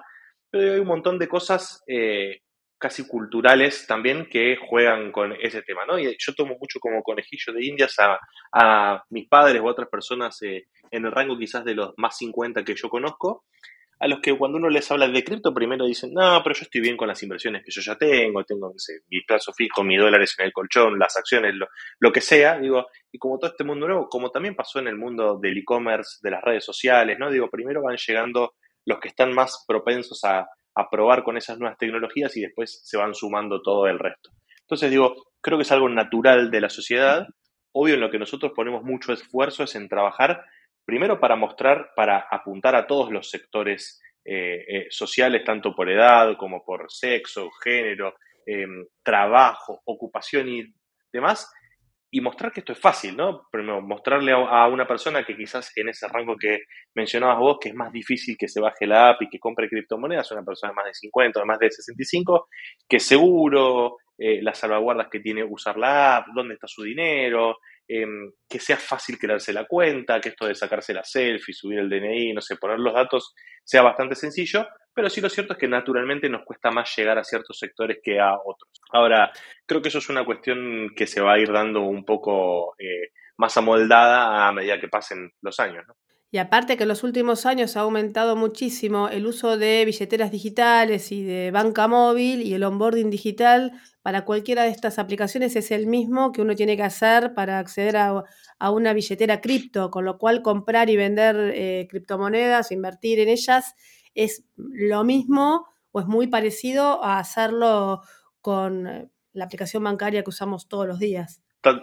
pero 0.50 0.72
hay 0.74 0.80
un 0.80 0.88
montón 0.88 1.18
de 1.18 1.28
cosas 1.28 1.82
eh, 1.86 2.40
casi 2.78 3.06
culturales 3.06 3.86
también 3.86 4.26
que 4.26 4.56
juegan 4.56 5.12
con 5.12 5.34
ese 5.40 5.62
tema, 5.62 5.84
¿no? 5.86 5.98
Y 5.98 6.16
yo 6.18 6.34
tomo 6.34 6.56
mucho 6.58 6.80
como 6.80 7.02
conejillo 7.02 7.52
de 7.52 7.64
indias 7.64 7.96
a, 8.52 9.04
mis 9.10 9.28
padres 9.28 9.60
o 9.60 9.66
otras 9.66 9.88
personas 9.88 10.40
eh, 10.42 10.66
en 10.90 11.04
el 11.04 11.12
rango 11.12 11.38
quizás 11.38 11.64
de 11.64 11.74
los 11.74 11.92
más 11.98 12.16
50 12.16 12.64
que 12.64 12.74
yo 12.74 12.88
conozco, 12.88 13.44
a 14.00 14.08
los 14.08 14.20
que 14.20 14.36
cuando 14.36 14.56
uno 14.56 14.70
les 14.70 14.90
habla 14.90 15.06
de 15.08 15.22
cripto, 15.22 15.52
primero 15.52 15.84
dicen, 15.84 16.14
no, 16.14 16.40
pero 16.42 16.54
yo 16.54 16.62
estoy 16.62 16.80
bien 16.80 16.96
con 16.96 17.06
las 17.06 17.22
inversiones 17.22 17.62
que 17.62 17.70
yo 17.70 17.82
ya 17.82 17.96
tengo, 17.96 18.42
tengo 18.44 18.72
mi 19.08 19.20
plazo 19.20 19.52
fijo, 19.52 19.84
mis 19.84 20.00
dólares 20.00 20.34
en 20.38 20.46
el 20.46 20.52
colchón, 20.54 20.98
las 20.98 21.18
acciones, 21.18 21.54
lo, 21.98 22.10
que 22.10 22.22
sea, 22.22 22.58
digo, 22.58 22.86
y 23.12 23.18
como 23.18 23.38
todo 23.38 23.50
este 23.50 23.62
mundo 23.62 23.86
nuevo, 23.86 24.08
como 24.08 24.30
también 24.30 24.56
pasó 24.56 24.78
en 24.78 24.88
el 24.88 24.96
mundo 24.96 25.38
del 25.38 25.58
e-commerce, 25.58 26.18
de 26.22 26.30
las 26.30 26.42
redes 26.42 26.64
sociales, 26.64 27.18
¿no? 27.18 27.30
Digo, 27.30 27.50
primero 27.50 27.82
van 27.82 27.98
llegando 27.98 28.54
los 28.86 28.98
que 29.00 29.08
están 29.08 29.34
más 29.34 29.66
propensos 29.68 30.24
a, 30.24 30.48
a 30.74 30.90
probar 30.90 31.22
con 31.22 31.36
esas 31.36 31.58
nuevas 31.58 31.76
tecnologías 31.76 32.34
y 32.38 32.40
después 32.40 32.80
se 32.82 32.96
van 32.96 33.14
sumando 33.14 33.60
todo 33.60 33.86
el 33.86 33.98
resto. 33.98 34.30
Entonces 34.62 34.90
digo, 34.90 35.14
creo 35.42 35.58
que 35.58 35.62
es 35.62 35.72
algo 35.72 35.90
natural 35.90 36.50
de 36.50 36.60
la 36.62 36.70
sociedad. 36.70 37.26
Obvio, 37.72 37.96
en 37.96 38.00
lo 38.00 38.10
que 38.10 38.18
nosotros 38.18 38.52
ponemos 38.56 38.82
mucho 38.82 39.12
esfuerzo 39.12 39.64
es 39.64 39.74
en 39.74 39.90
trabajar 39.90 40.42
Primero 40.90 41.20
para 41.20 41.36
mostrar, 41.36 41.92
para 41.94 42.26
apuntar 42.28 42.74
a 42.74 42.84
todos 42.84 43.12
los 43.12 43.30
sectores 43.30 44.02
eh, 44.24 44.64
eh, 44.66 44.86
sociales, 44.90 45.44
tanto 45.44 45.72
por 45.72 45.88
edad 45.88 46.36
como 46.36 46.64
por 46.64 46.90
sexo, 46.90 47.48
género, 47.62 48.16
em, 48.44 48.84
trabajo, 49.00 49.80
ocupación 49.84 50.48
y 50.48 50.64
demás, 51.12 51.48
y 52.10 52.20
mostrar 52.20 52.50
que 52.50 52.58
esto 52.58 52.72
es 52.72 52.80
fácil, 52.80 53.16
¿no? 53.16 53.46
Primero, 53.52 53.80
mostrarle 53.80 54.32
a, 54.32 54.66
una 54.66 54.84
persona 54.84 55.24
que 55.24 55.36
quizás 55.36 55.70
en 55.76 55.90
ese 55.90 56.08
rango 56.08 56.36
que 56.36 56.62
mencionabas 56.96 57.38
vos, 57.38 57.58
que 57.60 57.68
es 57.68 57.74
más 57.76 57.92
difícil 57.92 58.36
que 58.36 58.48
se 58.48 58.60
baje 58.60 58.84
la 58.84 59.10
app 59.10 59.22
y 59.22 59.28
que 59.28 59.38
compre 59.38 59.68
criptomonedas, 59.68 60.32
una 60.32 60.42
persona 60.42 60.72
de 60.72 60.74
más 60.74 60.86
de 60.86 60.94
50 60.94 61.38
o 61.38 61.42
de 61.42 61.46
más 61.46 61.58
de 61.60 61.70
65, 61.70 62.48
que 62.88 62.98
seguro, 62.98 63.98
eh, 64.18 64.42
las 64.42 64.58
salvaguardas 64.58 65.06
que 65.08 65.20
tiene 65.20 65.44
usar 65.44 65.78
la 65.78 66.16
app, 66.16 66.26
dónde 66.34 66.54
está 66.54 66.66
su 66.66 66.82
dinero, 66.82 67.58
Em, 67.92 68.30
que 68.48 68.60
sea 68.60 68.76
fácil 68.76 69.18
crearse 69.18 69.52
la 69.52 69.64
cuenta, 69.64 70.20
que 70.20 70.28
esto 70.28 70.46
de 70.46 70.54
sacarse 70.54 70.94
la 70.94 71.02
selfie, 71.02 71.52
subir 71.52 71.80
el 71.80 71.88
DNI, 71.88 72.32
no 72.32 72.40
sé, 72.40 72.54
poner 72.54 72.78
los 72.78 72.94
datos 72.94 73.34
sea 73.64 73.82
bastante 73.82 74.14
sencillo, 74.14 74.68
pero 74.94 75.10
sí 75.10 75.20
lo 75.20 75.28
cierto 75.28 75.54
es 75.54 75.58
que 75.58 75.66
naturalmente 75.66 76.28
nos 76.28 76.44
cuesta 76.44 76.70
más 76.70 76.94
llegar 76.96 77.18
a 77.18 77.24
ciertos 77.24 77.58
sectores 77.58 77.98
que 78.00 78.20
a 78.20 78.36
otros. 78.36 78.70
Ahora, 78.92 79.32
creo 79.66 79.82
que 79.82 79.88
eso 79.88 79.98
es 79.98 80.08
una 80.08 80.24
cuestión 80.24 80.90
que 80.94 81.08
se 81.08 81.20
va 81.20 81.32
a 81.32 81.40
ir 81.40 81.50
dando 81.50 81.80
un 81.80 82.04
poco 82.04 82.76
eh, 82.78 83.10
más 83.38 83.56
amoldada 83.56 84.46
a 84.46 84.52
medida 84.52 84.78
que 84.78 84.86
pasen 84.86 85.32
los 85.42 85.58
años. 85.58 85.84
¿no? 85.88 85.94
Y 86.32 86.38
aparte 86.38 86.76
que 86.76 86.84
en 86.84 86.88
los 86.88 87.02
últimos 87.02 87.44
años 87.44 87.76
ha 87.76 87.80
aumentado 87.80 88.36
muchísimo 88.36 89.08
el 89.08 89.26
uso 89.26 89.56
de 89.56 89.84
billeteras 89.84 90.30
digitales 90.30 91.10
y 91.10 91.24
de 91.24 91.50
banca 91.50 91.88
móvil 91.88 92.42
y 92.42 92.54
el 92.54 92.62
onboarding 92.62 93.10
digital 93.10 93.72
para 94.02 94.24
cualquiera 94.24 94.62
de 94.62 94.68
estas 94.68 95.00
aplicaciones 95.00 95.56
es 95.56 95.72
el 95.72 95.88
mismo 95.88 96.30
que 96.30 96.40
uno 96.40 96.54
tiene 96.54 96.76
que 96.76 96.84
hacer 96.84 97.34
para 97.34 97.58
acceder 97.58 97.96
a, 97.96 98.24
una 98.70 98.92
billetera 98.92 99.40
cripto, 99.40 99.90
con 99.90 100.04
lo 100.04 100.18
cual 100.18 100.40
comprar 100.42 100.88
y 100.88 100.96
vender 100.96 101.36
eh, 101.52 101.88
criptomonedas, 101.90 102.70
invertir 102.70 103.18
en 103.18 103.28
ellas, 103.28 103.74
es 104.14 104.44
lo 104.56 105.02
mismo 105.02 105.66
o 105.90 106.00
es 106.00 106.06
muy 106.06 106.28
parecido 106.28 107.02
a 107.02 107.18
hacerlo 107.18 108.02
con 108.40 108.86
eh, 108.86 109.10
la 109.32 109.46
aplicación 109.46 109.82
bancaria 109.82 110.22
que 110.22 110.30
usamos 110.30 110.68
todos 110.68 110.86
los 110.86 111.00
días 111.00 111.40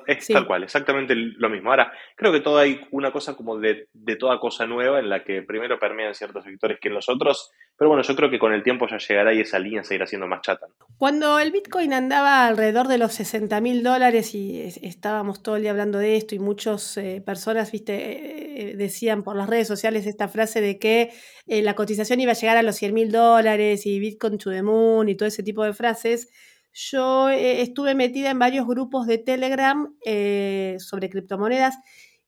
es 0.08 0.28
tal 0.28 0.48
cual, 0.48 0.64
exactamente 0.64 1.14
lo 1.16 1.50
mismo. 1.50 1.70
Ahora, 1.70 1.92
creo 2.16 2.32
que 2.32 2.40
todo 2.40 2.58
hay 2.58 2.82
una 2.92 3.12
cosa 3.12 3.36
como 3.36 3.58
de, 3.60 3.88
toda 4.20 4.40
cosa 4.40 4.66
nueva 4.66 5.00
en 5.00 5.10
la 5.10 5.24
que 5.24 5.44
primero 5.44 5.80
permean 5.80 6.16
ciertos 6.16 6.44
sectores 6.44 6.80
que 6.80 6.88
en 6.88 6.96
los 6.96 7.10
otros, 7.10 7.52
pero 7.78 7.90
bueno, 7.90 8.04
yo 8.04 8.16
creo 8.16 8.30
que 8.30 8.40
con 8.40 8.54
el 8.54 8.64
tiempo 8.64 8.88
ya 8.88 8.98
llegará 8.98 9.34
y 9.34 9.42
esa 9.42 9.60
línea 9.60 9.84
seguirá 9.84 10.08
siendo 10.08 10.28
más 10.28 10.42
chata. 10.42 10.68
Cuando 10.98 11.38
el 11.38 11.52
Bitcoin 11.52 11.94
andaba 11.94 12.48
alrededor 12.48 12.88
de 12.88 12.98
los 12.98 13.14
60 13.14 13.62
mil 13.62 13.84
dólares 13.84 14.34
y 14.34 14.62
estábamos 14.82 15.44
todo 15.44 15.58
el 15.58 15.62
día 15.62 15.72
hablando 15.72 16.00
de 16.00 16.18
esto 16.18 16.34
y 16.34 16.40
muchas 16.40 16.98
eh, 16.98 17.22
personas, 17.24 17.72
viste, 17.72 17.94
eh, 17.94 18.72
eh, 18.72 18.76
decían 18.76 19.24
por 19.24 19.36
las 19.36 19.48
redes 19.48 19.68
sociales 19.68 20.08
esta 20.08 20.28
frase 20.28 20.62
de 20.62 20.80
que 20.80 21.12
la 21.46 21.76
cotización 21.76 22.20
iba 22.20 22.32
a 22.32 22.36
llegar 22.36 22.58
a 22.58 22.64
los 22.64 22.76
100 22.76 22.94
mil 22.94 23.12
dólares 23.12 23.86
y 23.86 24.00
Bitcoin 24.00 24.38
to 24.38 24.50
the 24.50 24.64
moon 24.64 25.08
y 25.08 25.16
todo 25.16 25.28
ese 25.28 25.44
tipo 25.44 25.64
de 25.64 25.74
frases, 25.74 26.30
yo 26.78 27.30
eh, 27.30 27.62
estuve 27.62 27.96
metida 27.96 28.30
en 28.30 28.38
varios 28.38 28.68
grupos 28.68 29.08
de 29.08 29.18
Telegram 29.18 29.96
eh, 30.06 30.76
sobre 30.80 31.10
criptomonedas 31.10 31.76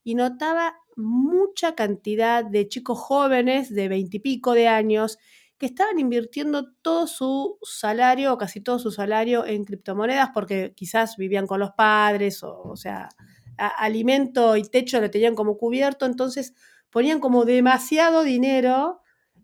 y 0.04 0.16
notaba 0.16 0.74
mucha 0.96 1.76
cantidad 1.76 2.44
de 2.44 2.68
chicos 2.68 2.98
jóvenes 2.98 3.70
de 3.70 3.88
veintipico 3.88 4.54
de 4.54 4.68
años 4.68 5.20
que 5.60 5.68
estaban 5.68 6.00
invirtiendo 6.00 6.72
todo 6.82 7.06
su 7.06 7.60
salario 7.62 8.34
o 8.34 8.38
casi 8.40 8.60
todo 8.60 8.80
su 8.80 8.90
salario 8.90 9.46
en 9.46 9.66
criptomonedas 9.66 10.32
porque 10.34 10.74
quizás 10.76 11.16
vivían 11.16 11.46
con 11.46 11.60
los 11.60 11.72
padres 11.72 12.42
o, 12.42 12.60
o 12.64 12.76
sea, 12.76 13.10
alimento 13.58 14.56
y 14.56 14.64
techo 14.64 15.00
lo 15.00 15.12
tenían 15.12 15.36
como 15.36 15.58
cubierto, 15.58 16.08
entonces 16.08 16.56
ponían 16.90 17.20
como 17.20 17.46
demasiado 17.46 18.24
dinero 18.24 19.02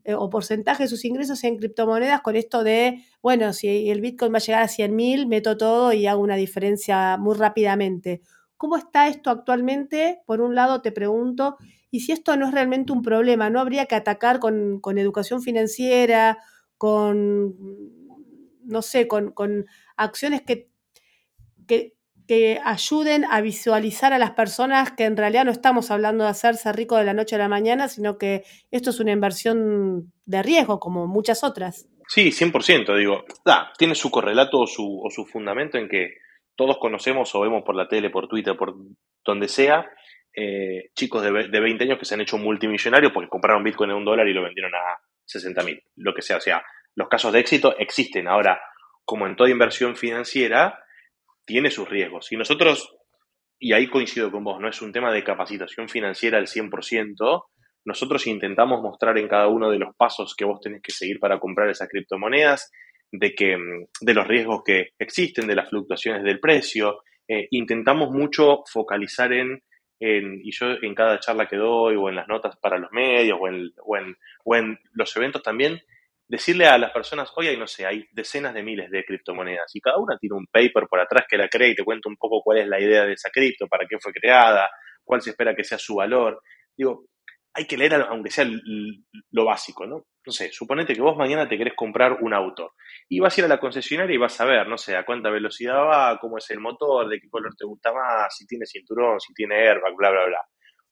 eh, 0.07 0.13
o 0.13 0.29
porcentaje 0.29 0.83
de 0.83 0.89
sus 0.89 1.03
ingresos 1.03 1.43
en 1.43 1.57
criptomonedas 1.57 2.21
con 2.21 2.35
esto 2.35 2.63
de, 2.63 3.03
bueno, 3.23 3.53
si 3.53 3.89
el 3.89 4.01
Bitcoin 4.01 4.31
va 4.31 4.37
a 4.37 4.39
llegar 4.39 4.61
a 4.61 4.67
100 4.67 4.95
mil, 4.95 5.25
meto 5.25 5.57
todo 5.57 5.93
y 5.93 6.05
hago 6.05 6.21
una 6.21 6.35
diferencia 6.35 7.17
muy 7.17 7.35
rápidamente. 7.35 8.21
¿Cómo 8.55 8.77
está 8.77 9.07
esto 9.07 9.31
actualmente? 9.31 10.21
Por 10.27 10.41
un 10.41 10.53
lado 10.53 10.83
te 10.83 10.91
pregunto, 10.91 11.57
y 11.89 12.01
si 12.01 12.11
esto 12.11 12.37
no 12.37 12.47
es 12.47 12.53
realmente 12.53 12.93
un 12.93 13.01
problema, 13.01 13.49
¿no 13.49 13.59
habría 13.59 13.87
que 13.87 13.95
atacar 13.95 14.39
con, 14.39 14.79
educación 14.95 15.41
financiera, 15.41 16.37
con, 16.77 17.55
no 18.63 18.81
sé, 18.83 19.07
con, 19.07 19.31
con 19.31 19.65
acciones 19.97 20.43
que, 20.43 20.69
que, 21.65 21.94
que 22.27 22.59
ayuden 22.63 23.25
a 23.25 23.41
visualizar 23.41 24.13
a 24.13 24.17
las 24.17 24.31
personas 24.31 24.91
que 24.91 25.05
en 25.05 25.17
realidad 25.17 25.45
no 25.45 25.51
estamos 25.51 25.91
hablando 25.91 26.23
de 26.23 26.29
hacerse 26.29 26.71
rico 26.73 26.97
de 26.97 27.03
la 27.03 27.13
noche 27.13 27.35
a 27.35 27.39
la 27.39 27.47
mañana, 27.47 27.87
sino 27.87 28.17
que 28.17 28.43
esto 28.71 28.89
es 28.89 28.99
una 28.99 29.11
inversión 29.11 30.11
de 30.25 30.43
riesgo, 30.43 30.79
como 30.79 31.07
muchas 31.07 31.43
otras. 31.43 31.87
Sí, 32.07 32.31
100%, 32.31 32.97
digo, 32.97 33.25
tiene 33.77 33.95
su 33.95 34.11
correlato 34.11 34.59
o 34.59 34.67
su, 34.67 35.01
o 35.03 35.09
su 35.09 35.25
fundamento 35.25 35.77
en 35.77 35.89
que 35.89 36.15
todos 36.55 36.77
conocemos 36.77 37.33
o 37.35 37.41
vemos 37.41 37.63
por 37.63 37.75
la 37.75 37.87
tele, 37.87 38.09
por 38.09 38.27
Twitter, 38.27 38.55
por 38.55 38.75
donde 39.25 39.47
sea, 39.47 39.89
eh, 40.35 40.89
chicos 40.95 41.23
de, 41.23 41.47
de 41.47 41.59
20 41.59 41.83
años 41.83 41.99
que 41.99 42.05
se 42.05 42.13
han 42.13 42.21
hecho 42.21 42.37
multimillonarios 42.37 43.11
porque 43.11 43.29
compraron 43.29 43.63
Bitcoin 43.63 43.89
en 43.89 43.97
un 43.97 44.05
dólar 44.05 44.27
y 44.27 44.33
lo 44.33 44.43
vendieron 44.43 44.73
a 44.75 44.99
60 45.25 45.63
mil, 45.63 45.81
lo 45.95 46.13
que 46.13 46.21
sea. 46.21 46.37
O 46.37 46.41
sea, 46.41 46.63
los 46.95 47.07
casos 47.07 47.33
de 47.33 47.39
éxito 47.39 47.75
existen. 47.77 48.27
Ahora, 48.27 48.61
como 49.03 49.27
en 49.27 49.35
toda 49.35 49.49
inversión 49.49 49.95
financiera, 49.95 50.84
tiene 51.45 51.71
sus 51.71 51.89
riesgos. 51.89 52.31
Y 52.31 52.37
nosotros, 52.37 52.95
y 53.59 53.73
ahí 53.73 53.87
coincido 53.87 54.31
con 54.31 54.43
vos, 54.43 54.59
no 54.59 54.67
es 54.67 54.81
un 54.81 54.91
tema 54.91 55.11
de 55.11 55.23
capacitación 55.23 55.89
financiera 55.89 56.37
al 56.37 56.47
100%, 56.47 57.43
nosotros 57.85 58.25
intentamos 58.27 58.81
mostrar 58.81 59.17
en 59.17 59.27
cada 59.27 59.47
uno 59.47 59.69
de 59.69 59.77
los 59.77 59.95
pasos 59.95 60.35
que 60.35 60.45
vos 60.45 60.59
tenés 60.59 60.81
que 60.81 60.91
seguir 60.91 61.19
para 61.19 61.39
comprar 61.39 61.69
esas 61.69 61.87
criptomonedas, 61.87 62.71
de, 63.11 63.33
que, 63.33 63.55
mm, 63.57 63.85
de 64.01 64.13
los 64.13 64.27
riesgos 64.27 64.63
que 64.65 64.89
existen, 64.97 65.47
de 65.47 65.55
las 65.55 65.69
fluctuaciones 65.69 66.23
del 66.23 66.39
precio. 66.39 67.03
Eh, 67.27 67.47
intentamos 67.51 68.11
mucho 68.11 68.63
focalizar 68.71 69.31
en, 69.33 69.61
y 69.99 70.51
yo 70.51 70.67
en 70.81 70.93
cada 70.93 71.19
charla 71.19 71.47
que 71.47 71.55
doy 71.55 71.95
o 71.95 72.09
en 72.09 72.15
las 72.15 72.27
notas 72.27 72.57
para 72.57 72.77
los 72.77 72.91
medios 72.91 73.39
o 73.41 73.47
en, 73.47 73.71
o 73.83 73.97
en, 73.97 74.15
o 74.43 74.55
en 74.55 74.77
los 74.91 75.15
eventos 75.15 75.41
también, 75.41 75.81
decirle 76.27 76.65
a 76.65 76.77
las 76.77 76.91
personas, 76.91 77.31
oye, 77.35 77.55
no 77.57 77.67
sé, 77.67 77.85
hay 77.85 78.05
decenas 78.11 78.53
de 78.53 78.63
miles 78.63 78.89
de 78.89 79.03
criptomonedas 79.03 79.69
y 79.73 79.81
cada 79.81 79.97
una 79.97 80.17
tiene 80.17 80.35
un 80.35 80.47
paper 80.47 80.87
por 80.89 80.99
atrás 80.99 81.25
que 81.29 81.37
la 81.37 81.47
crea 81.47 81.69
y 81.69 81.75
te 81.75 81.83
cuenta 81.83 82.09
un 82.09 82.17
poco 82.17 82.41
cuál 82.43 82.59
es 82.59 82.67
la 82.67 82.79
idea 82.79 83.05
de 83.05 83.13
esa 83.13 83.29
cripto, 83.29 83.67
para 83.67 83.85
qué 83.87 83.97
fue 83.99 84.11
creada, 84.11 84.69
cuál 85.03 85.21
se 85.21 85.31
espera 85.31 85.55
que 85.55 85.63
sea 85.63 85.77
su 85.77 85.95
valor. 85.95 86.41
Digo, 86.75 87.05
hay 87.53 87.65
que 87.65 87.77
leer 87.77 87.93
aunque 87.93 88.31
sea 88.31 88.45
lo 89.31 89.45
básico, 89.45 89.85
¿no? 89.85 90.05
No 90.25 90.31
sé, 90.31 90.51
suponete 90.51 90.93
que 90.93 91.01
vos 91.01 91.15
mañana 91.15 91.47
te 91.47 91.57
querés 91.57 91.73
comprar 91.75 92.17
un 92.21 92.33
auto 92.33 92.73
y 93.07 93.19
vas 93.19 93.37
a 93.37 93.41
ir 93.41 93.45
a 93.45 93.47
la 93.47 93.59
concesionaria 93.59 94.15
y 94.15 94.17
vas 94.17 94.41
a 94.41 94.45
ver, 94.45 94.67
no 94.67 94.77
sé, 94.77 94.95
a 94.95 95.05
cuánta 95.05 95.29
velocidad 95.29 95.77
va, 95.85 96.17
cómo 96.19 96.37
es 96.37 96.49
el 96.49 96.59
motor, 96.59 97.07
de 97.07 97.19
qué 97.19 97.29
color 97.29 97.53
te 97.55 97.65
gusta 97.65 97.93
más, 97.93 98.35
si 98.35 98.45
tiene 98.45 98.65
cinturón, 98.65 99.19
si 99.19 99.33
tiene 99.33 99.55
airbag, 99.55 99.95
bla, 99.95 100.09
bla, 100.09 100.25
bla. 100.25 100.39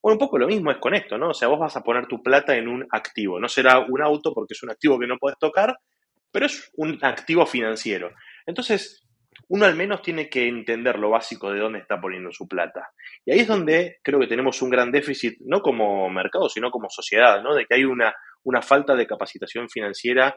Bueno, 0.03 0.15
un 0.15 0.19
poco 0.19 0.37
lo 0.37 0.47
mismo 0.47 0.69
es 0.69 0.79
con 0.79 0.93
esto, 0.93 1.17
¿no? 1.17 1.29
O 1.29 1.33
sea, 1.33 1.47
vos 1.47 1.57
vas 1.57 1.77
a 1.77 1.81
poner 1.81 2.07
tu 2.07 2.21
plata 2.21 2.57
en 2.57 2.67
un 2.67 2.85
activo. 2.91 3.39
No 3.39 3.47
será 3.47 3.79
un 3.79 4.01
auto 4.01 4.33
porque 4.33 4.53
es 4.53 4.61
un 4.61 4.69
activo 4.69 4.99
que 4.99 5.07
no 5.07 5.17
puedes 5.17 5.39
tocar, 5.39 5.77
pero 6.29 6.45
es 6.45 6.69
un 6.75 6.99
activo 7.01 7.45
financiero. 7.45 8.11
Entonces, 8.45 9.05
uno 9.47 9.65
al 9.65 9.75
menos 9.75 10.01
tiene 10.01 10.29
que 10.29 10.45
entender 10.45 10.99
lo 10.99 11.09
básico 11.09 11.53
de 11.53 11.59
dónde 11.59 11.79
está 11.79 12.01
poniendo 12.01 12.33
su 12.33 12.49
plata. 12.49 12.89
Y 13.25 13.31
ahí 13.31 13.39
es 13.39 13.47
donde 13.47 13.99
creo 14.03 14.19
que 14.19 14.27
tenemos 14.27 14.61
un 14.61 14.69
gran 14.69 14.91
déficit, 14.91 15.37
no 15.45 15.61
como 15.61 16.09
mercado, 16.09 16.49
sino 16.49 16.69
como 16.69 16.89
sociedad, 16.89 17.41
¿no? 17.41 17.55
De 17.55 17.65
que 17.65 17.75
hay 17.75 17.85
una, 17.85 18.13
una 18.43 18.61
falta 18.61 18.95
de 18.95 19.07
capacitación 19.07 19.69
financiera 19.69 20.35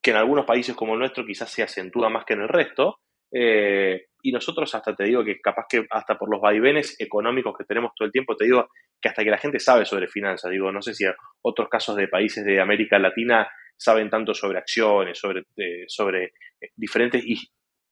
que 0.00 0.12
en 0.12 0.18
algunos 0.18 0.46
países 0.46 0.76
como 0.76 0.92
el 0.92 1.00
nuestro 1.00 1.26
quizás 1.26 1.50
se 1.50 1.64
acentúa 1.64 2.10
más 2.10 2.24
que 2.24 2.34
en 2.34 2.42
el 2.42 2.48
resto. 2.48 3.00
Eh, 3.32 4.06
y 4.22 4.32
nosotros 4.32 4.74
hasta 4.74 4.94
te 4.94 5.04
digo 5.04 5.24
que 5.24 5.40
capaz 5.40 5.66
que 5.68 5.86
hasta 5.90 6.18
por 6.18 6.30
los 6.30 6.40
vaivenes 6.40 6.96
económicos 6.98 7.56
que 7.56 7.64
tenemos 7.64 7.92
todo 7.96 8.06
el 8.06 8.12
tiempo, 8.12 8.36
te 8.36 8.44
digo 8.44 8.68
que 9.00 9.08
hasta 9.08 9.24
que 9.24 9.30
la 9.30 9.38
gente 9.38 9.58
sabe 9.58 9.84
sobre 9.84 10.08
finanzas, 10.08 10.50
digo, 10.50 10.70
no 10.72 10.82
sé 10.82 10.94
si 10.94 11.04
otros 11.42 11.68
casos 11.68 11.96
de 11.96 12.08
países 12.08 12.44
de 12.44 12.60
América 12.60 12.98
Latina 12.98 13.48
saben 13.76 14.10
tanto 14.10 14.34
sobre 14.34 14.58
acciones, 14.58 15.18
sobre, 15.18 15.44
eh, 15.56 15.84
sobre 15.88 16.24
eh, 16.60 16.70
diferentes 16.76 17.24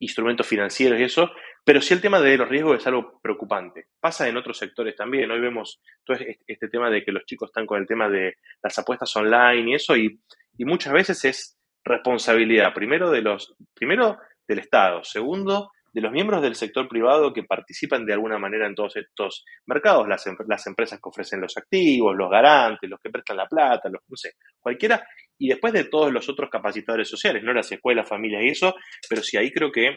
instrumentos 0.01 0.47
financieros 0.47 1.01
y 1.01 1.05
eso, 1.05 1.31
pero 1.65 1.81
sí 1.81 1.95
el 1.95 2.01
tema 2.01 2.21
de 2.21 2.37
los 2.37 2.49
riesgos 2.49 2.79
es 2.79 2.87
algo 2.87 3.19
preocupante. 3.23 3.87
Pasa 3.99 4.29
en 4.29 4.37
otros 4.37 4.59
sectores 4.59 4.95
también. 4.95 5.31
Hoy 5.31 5.41
vemos 5.41 5.81
todo 6.05 6.17
este, 6.47 6.69
tema 6.69 6.91
de 6.91 7.05
que 7.05 7.13
los 7.13 7.25
chicos 7.25 7.49
están 7.49 7.67
con 7.67 7.81
el 7.81 7.87
tema 7.87 8.09
de 8.09 8.35
las 8.63 8.79
apuestas 8.79 9.15
online 9.17 9.71
y 9.71 9.75
eso, 9.75 9.97
y, 9.97 10.21
y 10.57 10.65
muchas 10.65 10.93
veces 10.93 11.25
es 11.25 11.59
responsabilidad, 11.85 12.75
primero 12.75 13.11
de 13.11 13.23
los, 13.23 13.55
primero 13.75 14.19
del 14.47 14.59
Estado, 14.61 15.03
segundo 15.05 15.71
de 15.99 16.03
los 16.03 16.13
miembros 16.13 16.41
del 16.41 16.55
sector 16.55 16.87
privado 16.87 17.33
que 17.33 17.43
participan 17.43 18.07
de 18.07 18.13
alguna 18.13 18.39
manera 18.39 18.69
en 18.69 18.77
todos 18.77 18.95
estos 18.95 19.45
mercados, 19.67 20.07
las, 20.07 20.25
em, 20.29 20.37
las, 20.47 20.65
empresas 20.69 21.01
que 21.03 21.09
ofrecen 21.09 21.41
los 21.41 21.57
activos, 21.57 22.15
los 22.17 22.31
garantes, 22.31 22.89
los 22.89 23.01
que 23.01 23.11
prestan 23.11 23.39
la 23.39 23.49
plata, 23.49 23.89
los, 23.89 24.03
no 24.07 24.17
sé, 24.17 24.35
cualquiera, 24.61 25.05
y 25.37 25.49
después 25.49 25.73
de 25.73 25.83
todos 25.83 26.13
los 26.13 26.29
otros 26.29 26.51
capacitadores 26.51 27.09
sociales, 27.09 27.43
no 27.43 27.53
las 27.53 27.73
escuelas, 27.73 28.09
familias 28.09 28.45
y 28.45 28.51
eso, 28.51 28.77
pero 29.09 29.25
sí 29.25 29.37
ahí 29.39 29.51
creo 29.51 29.73
que 29.73 29.97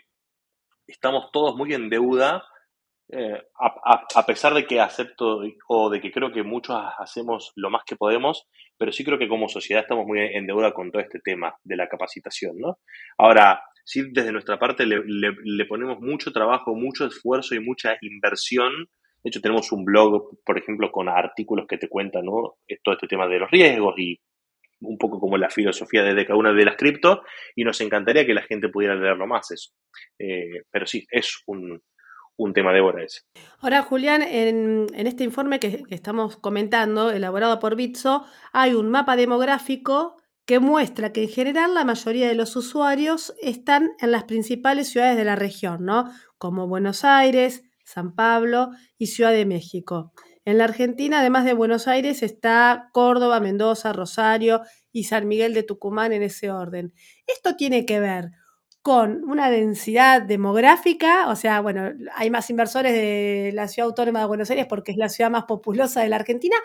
estamos 0.88 1.30
todos 1.32 1.56
muy 1.56 1.72
en 1.76 1.88
deuda, 1.88 2.44
eh, 3.14 3.40
a, 3.60 4.26
pesar 4.26 4.56
de 4.56 4.66
que 4.66 4.82
acepto 4.82 5.42
o 5.68 5.90
de 5.92 6.02
que 6.02 6.12
creo 6.12 6.32
que 6.32 6.42
muchos 6.42 6.82
hacemos 6.98 7.52
lo 7.56 7.70
más 7.70 7.84
que 7.86 7.96
podemos, 7.96 8.48
pero 8.76 8.92
sí 8.92 9.04
creo 9.04 9.20
que 9.20 9.28
como 9.28 9.48
sociedad 9.50 9.84
estamos 9.84 10.08
muy 10.08 10.20
en 10.20 10.48
deuda 10.48 10.74
con 10.74 10.92
todo 10.92 11.04
este 11.04 11.20
tema 11.20 11.54
de 11.64 11.76
la 11.76 11.88
capacitación, 11.88 12.58
¿no? 12.58 12.80
Ahora, 13.20 13.62
sí, 13.84 14.04
desde 14.12 14.32
nuestra 14.32 14.60
parte 14.60 14.86
le, 14.86 15.02
le 15.06 15.66
ponemos 15.66 16.00
mucho 16.00 16.32
trabajo, 16.32 16.76
mucho 16.76 17.06
esfuerzo 17.06 17.56
y 17.56 17.60
mucha 17.60 17.98
inversión 18.02 18.90
de 19.24 19.30
hecho, 19.30 19.42
tenemos 19.42 19.72
un 19.72 19.86
blog, 19.86 20.40
por 20.44 20.58
ejemplo, 20.58 20.92
con 20.92 21.08
artículos 21.08 21.68
que 21.68 21.78
te 21.78 21.88
cuentan 21.88 22.26
¿no? 22.26 22.56
todo 22.84 22.96
este 22.96 23.08
tema 23.08 23.28
de 23.28 23.40
los 23.40 23.52
riesgos 23.52 23.94
y 23.98 24.20
un 24.82 24.98
poco 24.98 25.20
como 25.20 25.38
la 25.38 25.52
filosofía 25.52 26.04
de 26.04 26.26
cada 26.26 26.40
una 26.40 26.54
de 26.54 26.66
las 26.66 26.76
cripto 26.76 27.22
y 27.56 27.64
nos 27.64 27.80
encantaría 27.82 28.26
que 28.26 28.34
la 28.34 28.42
gente 28.42 28.70
pudiera 28.70 28.96
leerlo 28.96 29.28
más 29.28 29.52
eso. 29.52 29.72
Eh, 30.18 30.64
pero 30.72 30.88
sí, 30.88 31.06
es 31.12 31.44
un, 31.46 31.82
tema 32.56 32.74
de 32.74 32.82
hora 32.82 33.04
ese. 33.04 33.22
Ahora, 33.60 33.84
Julián, 33.84 34.24
en, 34.24 34.88
este 34.96 35.24
informe 35.24 35.60
que, 35.60 35.84
estamos 35.92 36.38
comentando, 36.38 37.12
elaborado 37.12 37.60
por 37.60 37.76
Bitso, 37.76 38.26
hay 38.52 38.74
un 38.74 38.90
mapa 38.90 39.16
demográfico 39.16 40.20
que 40.52 40.60
muestra 40.60 41.14
que 41.14 41.24
en 41.24 41.30
general 41.30 41.74
la 41.74 41.86
mayoría 41.86 42.28
de 42.28 42.36
los 42.36 42.58
usuarios 42.58 43.34
están 43.42 43.94
en 44.02 44.12
las 44.12 44.26
principales 44.26 44.90
ciudades 44.90 45.16
de 45.16 45.24
la 45.24 45.38
región, 45.38 45.86
¿no? 45.86 46.12
Como 46.38 46.68
Buenos 46.68 47.06
Aires, 47.06 47.64
San 47.86 48.16
Pablo 48.16 48.72
y 48.98 49.08
Ciudad 49.08 49.32
de 49.32 49.46
México. 49.46 50.12
En 50.44 50.58
la 50.58 50.66
Argentina, 50.66 51.22
además 51.22 51.46
de 51.46 51.54
Buenos 51.54 51.88
Aires, 51.88 52.22
está 52.22 52.90
Córdoba, 52.92 53.40
Mendoza, 53.40 53.94
Rosario 53.94 54.60
y 54.92 55.06
San 55.06 55.26
Miguel 55.30 55.54
de 55.54 55.64
Tucumán 55.64 56.12
en 56.12 56.22
ese 56.22 56.52
orden. 56.52 56.94
Esto 57.28 57.56
tiene 57.56 57.86
que 57.86 58.02
ver 58.02 58.32
con 58.82 59.24
una 59.24 59.50
densidad 59.50 60.22
demográfica, 60.22 61.30
o 61.30 61.38
sea, 61.38 61.62
bueno, 61.62 61.94
hay 62.14 62.30
más 62.30 62.50
inversores 62.50 62.92
de 62.92 63.52
la 63.54 63.70
ciudad 63.70 63.88
autónoma 63.88 64.20
de 64.20 64.26
Buenos 64.26 64.50
Aires 64.50 64.66
porque 64.68 64.92
es 64.92 64.98
la 64.98 65.08
ciudad 65.08 65.32
más 65.32 65.46
populosa 65.46 66.02
de 66.02 66.10
la 66.10 66.18
Argentina, 66.18 66.58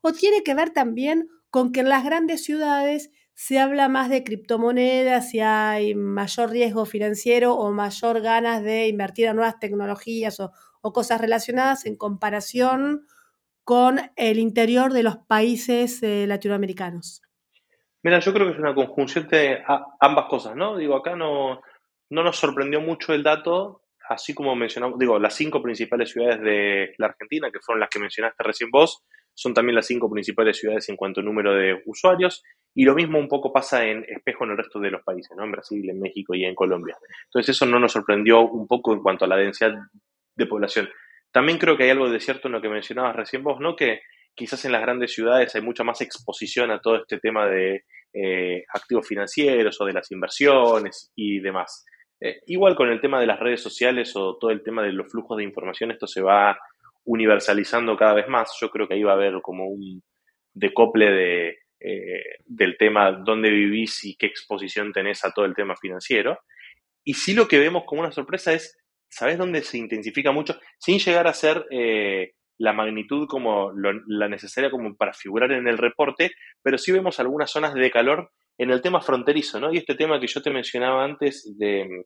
o 0.00 0.12
tiene 0.12 0.44
que 0.44 0.54
ver 0.54 0.70
también 0.70 1.28
con 1.50 1.72
que 1.72 1.80
en 1.80 1.88
las 1.88 2.04
grandes 2.04 2.44
ciudades 2.44 3.10
se 3.34 3.58
habla 3.58 3.88
más 3.88 4.10
de 4.10 4.24
criptomonedas 4.24 5.34
y 5.34 5.40
hay 5.40 5.94
mayor 5.94 6.50
riesgo 6.50 6.84
financiero 6.84 7.54
o 7.54 7.72
mayor 7.72 8.20
ganas 8.20 8.62
de 8.62 8.88
invertir 8.88 9.26
en 9.26 9.36
nuevas 9.36 9.58
tecnologías 9.58 10.38
o, 10.40 10.52
o 10.82 10.92
cosas 10.92 11.20
relacionadas 11.20 11.86
en 11.86 11.96
comparación 11.96 13.06
con 13.64 14.00
el 14.16 14.38
interior 14.38 14.92
de 14.92 15.02
los 15.02 15.16
países 15.16 16.02
eh, 16.02 16.26
latinoamericanos? 16.26 17.22
Mira, 18.02 18.18
yo 18.18 18.32
creo 18.32 18.46
que 18.46 18.54
es 18.54 18.58
una 18.58 18.74
conjunción 18.74 19.28
de 19.28 19.62
ambas 20.00 20.26
cosas, 20.26 20.56
¿no? 20.56 20.76
Digo, 20.76 20.96
acá 20.96 21.14
no, 21.14 21.60
no 22.10 22.22
nos 22.24 22.36
sorprendió 22.36 22.80
mucho 22.80 23.14
el 23.14 23.22
dato, 23.22 23.82
así 24.08 24.34
como 24.34 24.56
mencionamos, 24.56 24.98
digo, 24.98 25.20
las 25.20 25.34
cinco 25.34 25.62
principales 25.62 26.10
ciudades 26.10 26.40
de 26.40 26.94
la 26.98 27.06
Argentina, 27.06 27.50
que 27.52 27.60
fueron 27.60 27.78
las 27.78 27.90
que 27.90 28.00
mencionaste 28.00 28.42
recién 28.42 28.70
vos, 28.72 29.04
son 29.34 29.54
también 29.54 29.76
las 29.76 29.86
cinco 29.86 30.10
principales 30.10 30.58
ciudades 30.58 30.88
en 30.88 30.96
cuanto 30.96 31.20
a 31.20 31.24
número 31.24 31.54
de 31.54 31.82
usuarios, 31.86 32.42
y 32.74 32.84
lo 32.84 32.94
mismo 32.94 33.18
un 33.18 33.28
poco 33.28 33.52
pasa 33.52 33.86
en 33.86 34.04
espejo 34.08 34.44
en 34.44 34.52
el 34.52 34.56
resto 34.56 34.80
de 34.80 34.90
los 34.90 35.02
países, 35.02 35.36
¿no? 35.36 35.44
En 35.44 35.52
Brasil, 35.52 35.88
en 35.88 36.00
México 36.00 36.34
y 36.34 36.44
en 36.44 36.54
Colombia. 36.54 36.96
Entonces 37.26 37.54
eso 37.54 37.66
no 37.66 37.78
nos 37.78 37.92
sorprendió 37.92 38.40
un 38.40 38.66
poco 38.66 38.92
en 38.92 39.02
cuanto 39.02 39.24
a 39.24 39.28
la 39.28 39.36
densidad 39.36 39.74
de 40.36 40.46
población. 40.46 40.88
También 41.30 41.58
creo 41.58 41.76
que 41.76 41.84
hay 41.84 41.90
algo 41.90 42.10
de 42.10 42.20
cierto 42.20 42.48
en 42.48 42.52
lo 42.52 42.62
que 42.62 42.68
mencionabas 42.68 43.16
recién 43.16 43.42
vos, 43.42 43.60
¿no? 43.60 43.76
Que 43.76 44.00
quizás 44.34 44.64
en 44.64 44.72
las 44.72 44.82
grandes 44.82 45.12
ciudades 45.12 45.54
hay 45.54 45.62
mucha 45.62 45.84
más 45.84 46.00
exposición 46.00 46.70
a 46.70 46.80
todo 46.80 46.96
este 46.96 47.18
tema 47.18 47.46
de 47.46 47.84
eh, 48.14 48.64
activos 48.72 49.06
financieros 49.06 49.80
o 49.80 49.84
de 49.84 49.92
las 49.92 50.10
inversiones 50.10 51.12
y 51.14 51.40
demás. 51.40 51.84
Eh, 52.20 52.40
igual 52.46 52.76
con 52.76 52.88
el 52.88 53.00
tema 53.00 53.20
de 53.20 53.26
las 53.26 53.40
redes 53.40 53.62
sociales 53.62 54.12
o 54.14 54.36
todo 54.38 54.50
el 54.50 54.62
tema 54.62 54.82
de 54.82 54.92
los 54.92 55.10
flujos 55.10 55.38
de 55.38 55.44
información, 55.44 55.90
esto 55.90 56.06
se 56.06 56.22
va 56.22 56.58
universalizando 57.04 57.96
cada 57.96 58.14
vez 58.14 58.28
más. 58.28 58.56
Yo 58.60 58.70
creo 58.70 58.88
que 58.88 58.94
ahí 58.94 59.02
va 59.02 59.12
a 59.12 59.16
haber 59.16 59.40
como 59.42 59.66
un 59.66 60.02
decople 60.54 61.10
de, 61.10 61.48
eh, 61.80 62.22
del 62.44 62.76
tema 62.76 63.12
dónde 63.12 63.50
vivís 63.50 64.04
y 64.04 64.16
qué 64.16 64.26
exposición 64.26 64.92
tenés 64.92 65.24
a 65.24 65.32
todo 65.32 65.44
el 65.44 65.54
tema 65.54 65.76
financiero. 65.76 66.38
Y 67.04 67.14
sí 67.14 67.34
lo 67.34 67.48
que 67.48 67.58
vemos 67.58 67.84
como 67.86 68.02
una 68.02 68.12
sorpresa 68.12 68.52
es 68.52 68.78
¿sabes 69.12 69.36
dónde 69.36 69.62
se 69.62 69.78
intensifica 69.78 70.32
mucho? 70.32 70.58
Sin 70.78 70.98
llegar 70.98 71.26
a 71.26 71.34
ser 71.34 71.66
eh, 71.70 72.32
la 72.58 72.72
magnitud 72.72 73.26
como 73.28 73.72
la 73.72 74.28
necesaria 74.28 74.70
como 74.70 74.96
para 74.96 75.12
figurar 75.12 75.52
en 75.52 75.68
el 75.68 75.76
reporte, 75.76 76.32
pero 76.62 76.78
sí 76.78 76.92
vemos 76.92 77.20
algunas 77.20 77.50
zonas 77.50 77.74
de 77.74 77.90
calor 77.90 78.30
en 78.56 78.70
el 78.70 78.80
tema 78.80 79.02
fronterizo, 79.02 79.60
¿no? 79.60 79.72
Y 79.72 79.78
este 79.78 79.94
tema 79.94 80.18
que 80.18 80.26
yo 80.26 80.40
te 80.40 80.50
mencionaba 80.50 81.04
antes 81.04 81.54
de, 81.58 82.04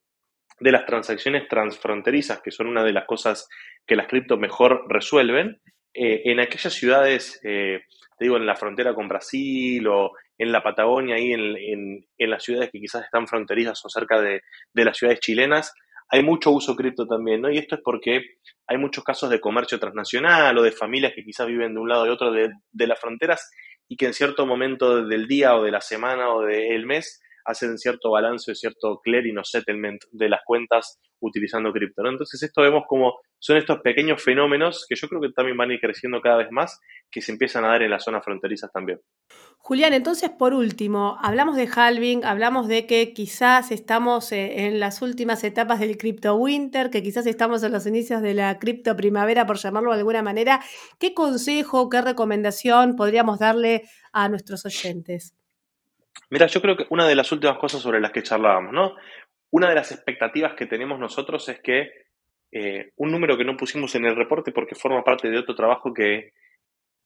las 0.60 0.86
transacciones 0.86 1.48
transfronterizas, 1.48 2.40
que 2.40 2.50
son 2.50 2.66
una 2.66 2.84
de 2.84 2.92
las 2.92 3.06
cosas 3.06 3.48
que 3.86 3.96
las 3.96 4.06
cripto 4.06 4.36
mejor 4.36 4.84
resuelven, 4.88 5.60
eh, 5.94 6.22
en 6.26 6.40
aquellas 6.40 6.72
ciudades, 6.72 7.40
eh, 7.42 7.80
te 8.18 8.24
digo, 8.24 8.36
en 8.36 8.46
la 8.46 8.56
frontera 8.56 8.94
con 8.94 9.08
Brasil 9.08 9.86
o 9.86 10.12
en 10.38 10.52
la 10.52 10.62
Patagonia, 10.62 11.16
ahí 11.16 11.32
en, 11.32 12.04
las 12.18 12.42
ciudades 12.42 12.70
que 12.70 12.80
quizás 12.80 13.04
están 13.04 13.26
fronterizas 13.26 13.82
o 13.84 13.88
cerca 13.88 14.20
de, 14.20 14.42
de 14.72 14.84
las 14.84 14.96
ciudades 14.96 15.20
chilenas, 15.20 15.72
hay 16.08 16.22
mucho 16.22 16.50
uso 16.50 16.76
cripto 16.76 17.06
también, 17.06 17.40
¿no? 17.40 17.50
Y 17.50 17.58
esto 17.58 17.76
es 17.76 17.80
porque 17.82 18.22
hay 18.66 18.78
muchos 18.78 19.02
casos 19.04 19.30
de 19.30 19.40
comercio 19.40 19.78
transnacional 19.78 20.56
o 20.56 20.62
de 20.62 20.72
familias 20.72 21.12
que 21.14 21.24
quizás 21.24 21.46
viven 21.46 21.74
de 21.74 21.80
un 21.80 21.88
lado 21.88 22.06
y 22.06 22.10
otro 22.10 22.32
de, 22.32 22.52
las 22.72 23.00
fronteras 23.00 23.50
y 23.88 23.96
que 23.96 24.06
en 24.06 24.14
cierto 24.14 24.46
momento 24.46 25.04
del 25.04 25.26
día 25.26 25.56
o 25.56 25.62
de 25.62 25.70
la 25.70 25.80
semana 25.80 26.30
o 26.30 26.42
del 26.42 26.86
mes 26.86 27.22
hacen 27.46 27.78
cierto 27.78 28.10
balance, 28.10 28.54
cierto 28.54 29.00
clearing 29.02 29.38
o 29.38 29.44
settlement 29.44 30.02
de 30.10 30.28
las 30.28 30.40
cuentas 30.44 30.98
utilizando 31.20 31.72
cripto. 31.72 32.06
Entonces 32.06 32.42
esto 32.42 32.62
vemos 32.62 32.84
como 32.86 33.14
son 33.38 33.56
estos 33.56 33.80
pequeños 33.80 34.22
fenómenos 34.22 34.86
que 34.88 34.96
yo 34.96 35.08
creo 35.08 35.20
que 35.20 35.30
también 35.30 35.56
van 35.56 35.70
a 35.70 35.74
ir 35.74 35.80
creciendo 35.80 36.20
cada 36.20 36.38
vez 36.38 36.48
más, 36.50 36.80
que 37.10 37.20
se 37.20 37.32
empiezan 37.32 37.64
a 37.64 37.68
dar 37.68 37.82
en 37.82 37.90
las 37.90 38.04
zonas 38.04 38.24
fronterizas 38.24 38.70
también. 38.72 39.00
Julián, 39.58 39.92
entonces 39.92 40.30
por 40.30 40.54
último, 40.54 41.18
hablamos 41.22 41.56
de 41.56 41.68
halving, 41.72 42.24
hablamos 42.24 42.68
de 42.68 42.86
que 42.86 43.12
quizás 43.12 43.70
estamos 43.72 44.32
eh, 44.32 44.66
en 44.66 44.80
las 44.80 45.02
últimas 45.02 45.42
etapas 45.44 45.80
del 45.80 45.96
cripto 45.96 46.34
winter, 46.36 46.90
que 46.90 47.02
quizás 47.02 47.26
estamos 47.26 47.62
en 47.62 47.72
los 47.72 47.86
inicios 47.86 48.22
de 48.22 48.34
la 48.34 48.58
cripto 48.58 48.96
primavera, 48.96 49.46
por 49.46 49.58
llamarlo 49.58 49.92
de 49.92 49.98
alguna 49.98 50.22
manera. 50.22 50.62
¿Qué 50.98 51.14
consejo, 51.14 51.88
qué 51.88 52.00
recomendación 52.00 52.96
podríamos 52.96 53.38
darle 53.38 53.82
a 54.12 54.28
nuestros 54.28 54.64
oyentes? 54.64 55.34
Mira, 56.30 56.46
yo 56.46 56.60
creo 56.60 56.76
que 56.76 56.86
una 56.90 57.06
de 57.06 57.14
las 57.14 57.30
últimas 57.32 57.58
cosas 57.58 57.80
sobre 57.80 58.00
las 58.00 58.12
que 58.12 58.22
charlábamos, 58.22 58.72
¿no? 58.72 58.94
Una 59.50 59.68
de 59.68 59.74
las 59.74 59.92
expectativas 59.92 60.54
que 60.54 60.66
tenemos 60.66 60.98
nosotros 60.98 61.48
es 61.48 61.60
que 61.60 61.90
eh, 62.52 62.92
un 62.96 63.10
número 63.10 63.36
que 63.36 63.44
no 63.44 63.56
pusimos 63.56 63.94
en 63.94 64.04
el 64.06 64.16
reporte 64.16 64.52
porque 64.52 64.74
forma 64.74 65.04
parte 65.04 65.28
de 65.28 65.38
otro 65.38 65.54
trabajo 65.54 65.92
que 65.92 66.32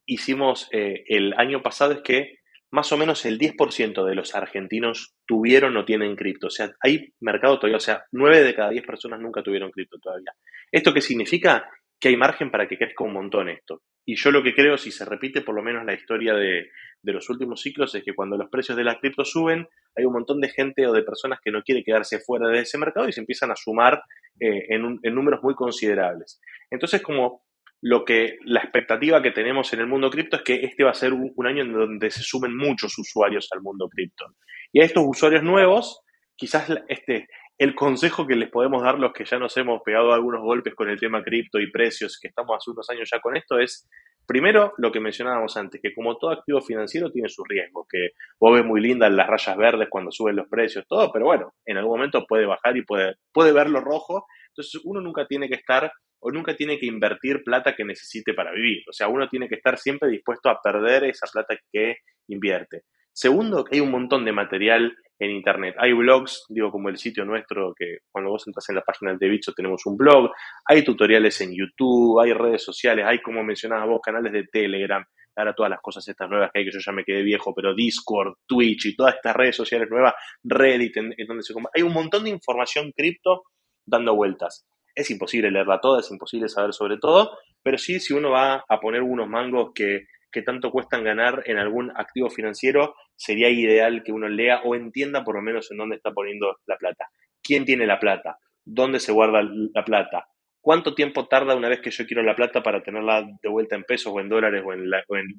hicimos 0.06 0.68
eh, 0.72 1.04
el 1.06 1.34
año 1.34 1.62
pasado 1.62 1.92
es 1.92 2.00
que 2.02 2.40
más 2.70 2.92
o 2.92 2.96
menos 2.96 3.24
el 3.24 3.38
10% 3.38 4.04
de 4.04 4.14
los 4.14 4.34
argentinos 4.34 5.14
tuvieron 5.26 5.76
o 5.76 5.84
tienen 5.84 6.16
cripto. 6.16 6.46
O 6.46 6.50
sea, 6.50 6.70
hay 6.80 7.12
mercado 7.20 7.58
todavía, 7.58 7.78
o 7.78 7.80
sea, 7.80 8.04
9 8.12 8.42
de 8.42 8.54
cada 8.54 8.70
10 8.70 8.86
personas 8.86 9.20
nunca 9.20 9.42
tuvieron 9.42 9.70
cripto 9.70 9.98
todavía. 9.98 10.32
¿Esto 10.70 10.94
qué 10.94 11.00
significa? 11.00 11.68
Que 11.98 12.08
hay 12.08 12.16
margen 12.16 12.50
para 12.50 12.68
que 12.68 12.78
crezca 12.78 13.04
un 13.04 13.12
montón 13.12 13.48
esto. 13.48 13.82
Y 14.10 14.16
yo 14.16 14.32
lo 14.32 14.42
que 14.42 14.56
creo, 14.56 14.76
si 14.76 14.90
se 14.90 15.04
repite 15.04 15.40
por 15.40 15.54
lo 15.54 15.62
menos 15.62 15.84
la 15.84 15.94
historia 15.94 16.34
de, 16.34 16.68
los 17.04 17.30
últimos 17.30 17.60
ciclos, 17.60 17.94
es 17.94 18.02
que 18.02 18.12
cuando 18.12 18.36
los 18.36 18.50
precios 18.50 18.76
de 18.76 18.82
la 18.82 18.98
cripto 18.98 19.24
suben, 19.24 19.68
hay 19.96 20.04
un 20.04 20.12
montón 20.12 20.40
de 20.40 20.48
gente 20.48 20.84
o 20.84 20.92
de 20.92 21.04
personas 21.04 21.38
que 21.40 21.52
no 21.52 21.62
quiere 21.62 21.84
quedarse 21.84 22.18
fuera 22.18 22.48
de 22.48 22.58
ese 22.58 22.76
mercado 22.76 23.08
y 23.08 23.12
se 23.12 23.20
empiezan 23.20 23.52
a 23.52 23.54
sumar 23.54 24.02
eh, 24.40 24.66
en, 24.70 24.98
en 25.00 25.14
números 25.14 25.44
muy 25.44 25.54
considerables. 25.54 26.40
Entonces, 26.72 27.02
como 27.02 27.44
lo 27.80 28.04
que 28.04 28.38
la 28.44 28.58
expectativa 28.58 29.22
que 29.22 29.30
tenemos 29.30 29.72
en 29.74 29.78
el 29.78 29.86
mundo 29.86 30.10
cripto 30.10 30.38
es 30.38 30.42
que 30.42 30.54
este 30.56 30.82
va 30.82 30.90
a 30.90 30.94
ser 30.94 31.12
un, 31.12 31.46
año 31.46 31.62
en 31.62 31.72
donde 31.72 32.10
se 32.10 32.24
sumen 32.24 32.56
muchos 32.56 32.98
usuarios 32.98 33.46
al 33.52 33.62
mundo 33.62 33.88
cripto. 33.88 34.24
Y 34.72 34.80
a 34.80 34.86
estos 34.86 35.04
usuarios 35.06 35.44
nuevos, 35.44 36.00
quizás 36.34 36.68
este, 36.88 37.28
el 37.60 37.74
consejo 37.74 38.26
que 38.26 38.36
les 38.36 38.48
podemos 38.48 38.82
dar 38.82 38.98
los 38.98 39.12
que 39.12 39.26
ya 39.26 39.38
nos 39.38 39.54
hemos 39.58 39.82
pegado 39.82 40.14
algunos 40.14 40.40
golpes 40.40 40.74
con 40.74 40.88
el 40.88 40.98
tema 40.98 41.22
cripto 41.22 41.60
y 41.60 41.70
precios, 41.70 42.18
que 42.18 42.28
estamos 42.28 42.56
hace 42.56 42.70
unos 42.70 42.88
años 42.88 43.10
ya 43.12 43.20
con 43.20 43.36
esto, 43.36 43.58
es 43.58 43.86
primero 44.26 44.72
lo 44.78 44.90
que 44.90 44.98
mencionábamos 44.98 45.58
antes, 45.58 45.78
que 45.82 45.92
como 45.92 46.16
todo 46.16 46.30
activo 46.30 46.62
financiero 46.62 47.12
tiene 47.12 47.28
su 47.28 47.44
riesgo, 47.44 47.86
que 47.86 48.12
vos 48.40 48.54
ves 48.54 48.64
muy 48.64 48.80
lindas 48.80 49.12
las 49.12 49.26
rayas 49.26 49.58
verdes 49.58 49.88
cuando 49.90 50.10
suben 50.10 50.36
los 50.36 50.48
precios, 50.48 50.86
todo, 50.88 51.12
pero 51.12 51.26
bueno, 51.26 51.52
en 51.66 51.76
algún 51.76 51.98
momento 51.98 52.24
puede 52.26 52.46
bajar 52.46 52.78
y 52.78 52.82
puede, 52.82 53.16
puede 53.30 53.52
verlo 53.52 53.82
rojo. 53.82 54.24
Entonces 54.48 54.80
uno 54.82 55.02
nunca 55.02 55.26
tiene 55.26 55.46
que 55.46 55.56
estar 55.56 55.92
o 56.20 56.30
nunca 56.30 56.56
tiene 56.56 56.78
que 56.78 56.86
invertir 56.86 57.44
plata 57.44 57.76
que 57.76 57.84
necesite 57.84 58.32
para 58.32 58.52
vivir. 58.52 58.84
O 58.88 58.92
sea, 58.94 59.08
uno 59.08 59.28
tiene 59.28 59.50
que 59.50 59.56
estar 59.56 59.76
siempre 59.76 60.08
dispuesto 60.08 60.48
a 60.48 60.62
perder 60.62 61.04
esa 61.04 61.26
plata 61.30 61.58
que 61.70 61.98
invierte. 62.28 62.84
Segundo, 63.12 63.66
hay 63.70 63.80
un 63.80 63.90
montón 63.90 64.24
de 64.24 64.32
material 64.32 64.96
en 65.20 65.30
Internet. 65.32 65.74
Hay 65.78 65.92
blogs, 65.92 66.46
digo, 66.48 66.70
como 66.70 66.88
el 66.88 66.96
sitio 66.96 67.24
nuestro, 67.26 67.74
que 67.76 67.98
cuando 68.10 68.30
vos 68.30 68.42
entras 68.46 68.68
en 68.70 68.76
la 68.76 68.80
página 68.82 69.14
de 69.14 69.28
Bicho 69.28 69.52
tenemos 69.52 69.84
un 69.84 69.96
blog. 69.96 70.30
Hay 70.64 70.82
tutoriales 70.82 71.38
en 71.42 71.54
YouTube, 71.54 72.20
hay 72.20 72.32
redes 72.32 72.64
sociales, 72.64 73.04
hay, 73.06 73.20
como 73.20 73.44
mencionabas 73.44 73.86
vos, 73.86 74.00
canales 74.02 74.32
de 74.32 74.44
Telegram. 74.44 75.04
Ahora 75.36 75.54
todas 75.54 75.70
las 75.70 75.80
cosas 75.80 76.08
estas 76.08 76.28
nuevas 76.28 76.50
que 76.52 76.60
hay, 76.60 76.64
que 76.64 76.72
yo 76.72 76.80
ya 76.84 76.92
me 76.92 77.04
quedé 77.04 77.22
viejo, 77.22 77.54
pero 77.54 77.74
Discord, 77.74 78.34
Twitch 78.46 78.86
y 78.86 78.96
todas 78.96 79.14
estas 79.14 79.36
redes 79.36 79.56
sociales 79.56 79.88
nuevas, 79.90 80.14
Reddit, 80.42 80.96
en, 80.96 81.14
donde 81.28 81.42
se 81.42 81.54
Hay 81.74 81.82
un 81.82 81.92
montón 81.92 82.24
de 82.24 82.30
información 82.30 82.90
cripto 82.96 83.42
dando 83.86 84.14
vueltas. 84.16 84.66
Es 84.94 85.10
imposible 85.10 85.50
leerla 85.50 85.80
toda, 85.80 86.00
es 86.00 86.10
imposible 86.10 86.48
saber 86.48 86.72
sobre 86.72 86.96
todo, 86.96 87.38
pero 87.62 87.78
sí 87.78 88.00
si 88.00 88.14
uno 88.14 88.30
va 88.30 88.64
a 88.68 88.80
poner 88.80 89.02
unos 89.02 89.28
mangos 89.28 89.70
que, 89.74 90.06
que 90.30 90.42
tanto 90.42 90.70
cuestan 90.70 91.04
ganar 91.04 91.42
en 91.46 91.58
algún 91.58 91.90
activo 91.96 92.30
financiero, 92.30 92.94
sería 93.16 93.50
ideal 93.50 94.02
que 94.04 94.12
uno 94.12 94.28
lea 94.28 94.60
o 94.64 94.74
entienda 94.74 95.24
por 95.24 95.36
lo 95.36 95.42
menos 95.42 95.70
en 95.70 95.78
dónde 95.78 95.96
está 95.96 96.12
poniendo 96.12 96.58
la 96.66 96.76
plata. 96.76 97.06
¿Quién 97.42 97.64
tiene 97.64 97.86
la 97.86 97.98
plata? 97.98 98.38
¿Dónde 98.64 99.00
se 99.00 99.12
guarda 99.12 99.42
la 99.42 99.84
plata? 99.84 100.26
¿Cuánto 100.62 100.94
tiempo 100.94 101.26
tarda 101.26 101.56
una 101.56 101.68
vez 101.68 101.80
que 101.80 101.90
yo 101.90 102.06
quiero 102.06 102.22
la 102.22 102.36
plata 102.36 102.62
para 102.62 102.82
tenerla 102.82 103.26
de 103.42 103.48
vuelta 103.48 103.76
en 103.76 103.84
pesos 103.84 104.12
o 104.14 104.20
en 104.20 104.28
dólares 104.28 104.62
o 104.64 104.72
en, 104.72 104.90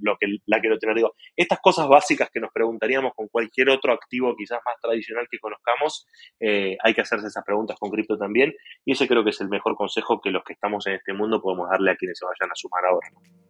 lo 0.01 0.17
que 0.19 0.27
la 0.47 0.60
quiero 0.60 0.79
tener? 0.79 0.95
Digo, 0.95 1.13
estas 1.36 1.60
cosas 1.60 1.88
básicas 1.88 2.29
que 2.34 2.39
nos 2.39 2.51
preguntaríamos 2.51 3.13
con 3.15 3.27
cualquier 3.27 3.69
otro 3.69 3.93
activo 3.93 4.36
quizás 4.36 4.60
más 4.65 4.75
tradicional 4.81 5.27
que 5.29 5.38
conozcamos, 5.38 6.07
eh, 6.39 6.75
hay 6.84 6.93
que 6.93 7.01
hacerse 7.01 7.27
esas 7.27 7.43
preguntas 7.45 7.77
con 7.79 7.91
cripto 7.91 8.17
también 8.17 8.53
y 8.84 8.93
ese 8.93 9.07
creo 9.07 9.23
que 9.23 9.29
es 9.29 9.41
el 9.41 9.49
mejor 9.49 9.75
consejo 9.75 10.19
que 10.21 10.31
los 10.31 10.43
que 10.43 10.53
estamos 10.53 10.88
en 10.88 10.93
este 10.93 11.13
mundo 11.13 11.39
podemos 11.39 11.69
darle 11.69 11.91
a 11.91 11.95
quienes 11.95 12.17
se 12.17 12.25
vayan 12.25 12.51
a 12.51 12.55
sumar 12.55 12.86
ahora. 12.86 13.07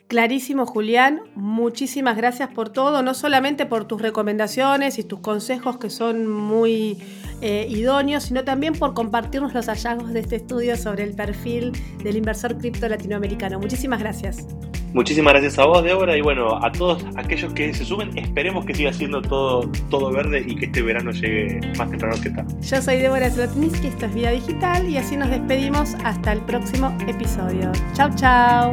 Clarísimo, 0.07 0.65
Julián. 0.65 1.21
Muchísimas 1.35 2.17
gracias 2.17 2.49
por 2.49 2.67
todo, 2.67 3.01
no 3.01 3.13
solamente 3.13 3.65
por 3.65 3.85
tus 3.85 4.01
recomendaciones 4.01 4.99
y 4.99 5.05
tus 5.05 5.21
consejos 5.21 5.77
que 5.77 5.89
son 5.89 6.27
muy 6.27 6.97
eh, 7.41 7.65
idóneos, 7.69 8.23
sino 8.23 8.43
también 8.43 8.73
por 8.73 8.93
compartirnos 8.93 9.53
los 9.53 9.67
hallazgos 9.67 10.11
de 10.11 10.19
este 10.19 10.35
estudio 10.35 10.75
sobre 10.75 11.05
el 11.05 11.15
perfil 11.15 11.60
del 12.03 12.17
inversor 12.17 12.57
cripto 12.57 12.87
latinoamericano. 12.87 13.59
Muchísimas 13.59 13.99
gracias. 13.99 14.47
Muchísimas 14.93 15.33
gracias 15.33 15.57
a 15.57 15.65
vos, 15.65 15.83
Débora, 15.83 16.17
y 16.17 16.21
bueno, 16.21 16.57
a 16.61 16.69
todos 16.71 17.05
aquellos 17.15 17.53
que 17.53 17.73
se 17.73 17.85
sumen, 17.85 18.17
esperemos 18.17 18.65
que 18.65 18.75
siga 18.75 18.91
siendo 18.91 19.21
todo, 19.21 19.69
todo 19.89 20.11
verde 20.11 20.43
y 20.45 20.55
que 20.55 20.65
este 20.65 20.81
verano 20.81 21.11
llegue 21.11 21.61
más 21.77 21.89
temprano 21.89 22.21
que 22.21 22.29
tarde. 22.29 22.53
Yo 22.61 22.81
soy 22.81 22.97
Débora 22.97 23.29
Zlotniski, 23.29 23.87
esto 23.87 24.07
es 24.07 24.13
Vida 24.13 24.31
Digital, 24.31 24.89
y 24.89 24.97
así 24.97 25.15
nos 25.15 25.29
despedimos 25.29 25.95
hasta 26.03 26.33
el 26.33 26.41
próximo 26.41 26.95
episodio. 27.07 27.71
Chau, 27.93 28.09
chau. 28.15 28.71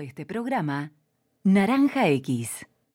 Este 0.00 0.24
programa 0.26 0.92
Naranja 1.42 2.08
X. 2.08 2.66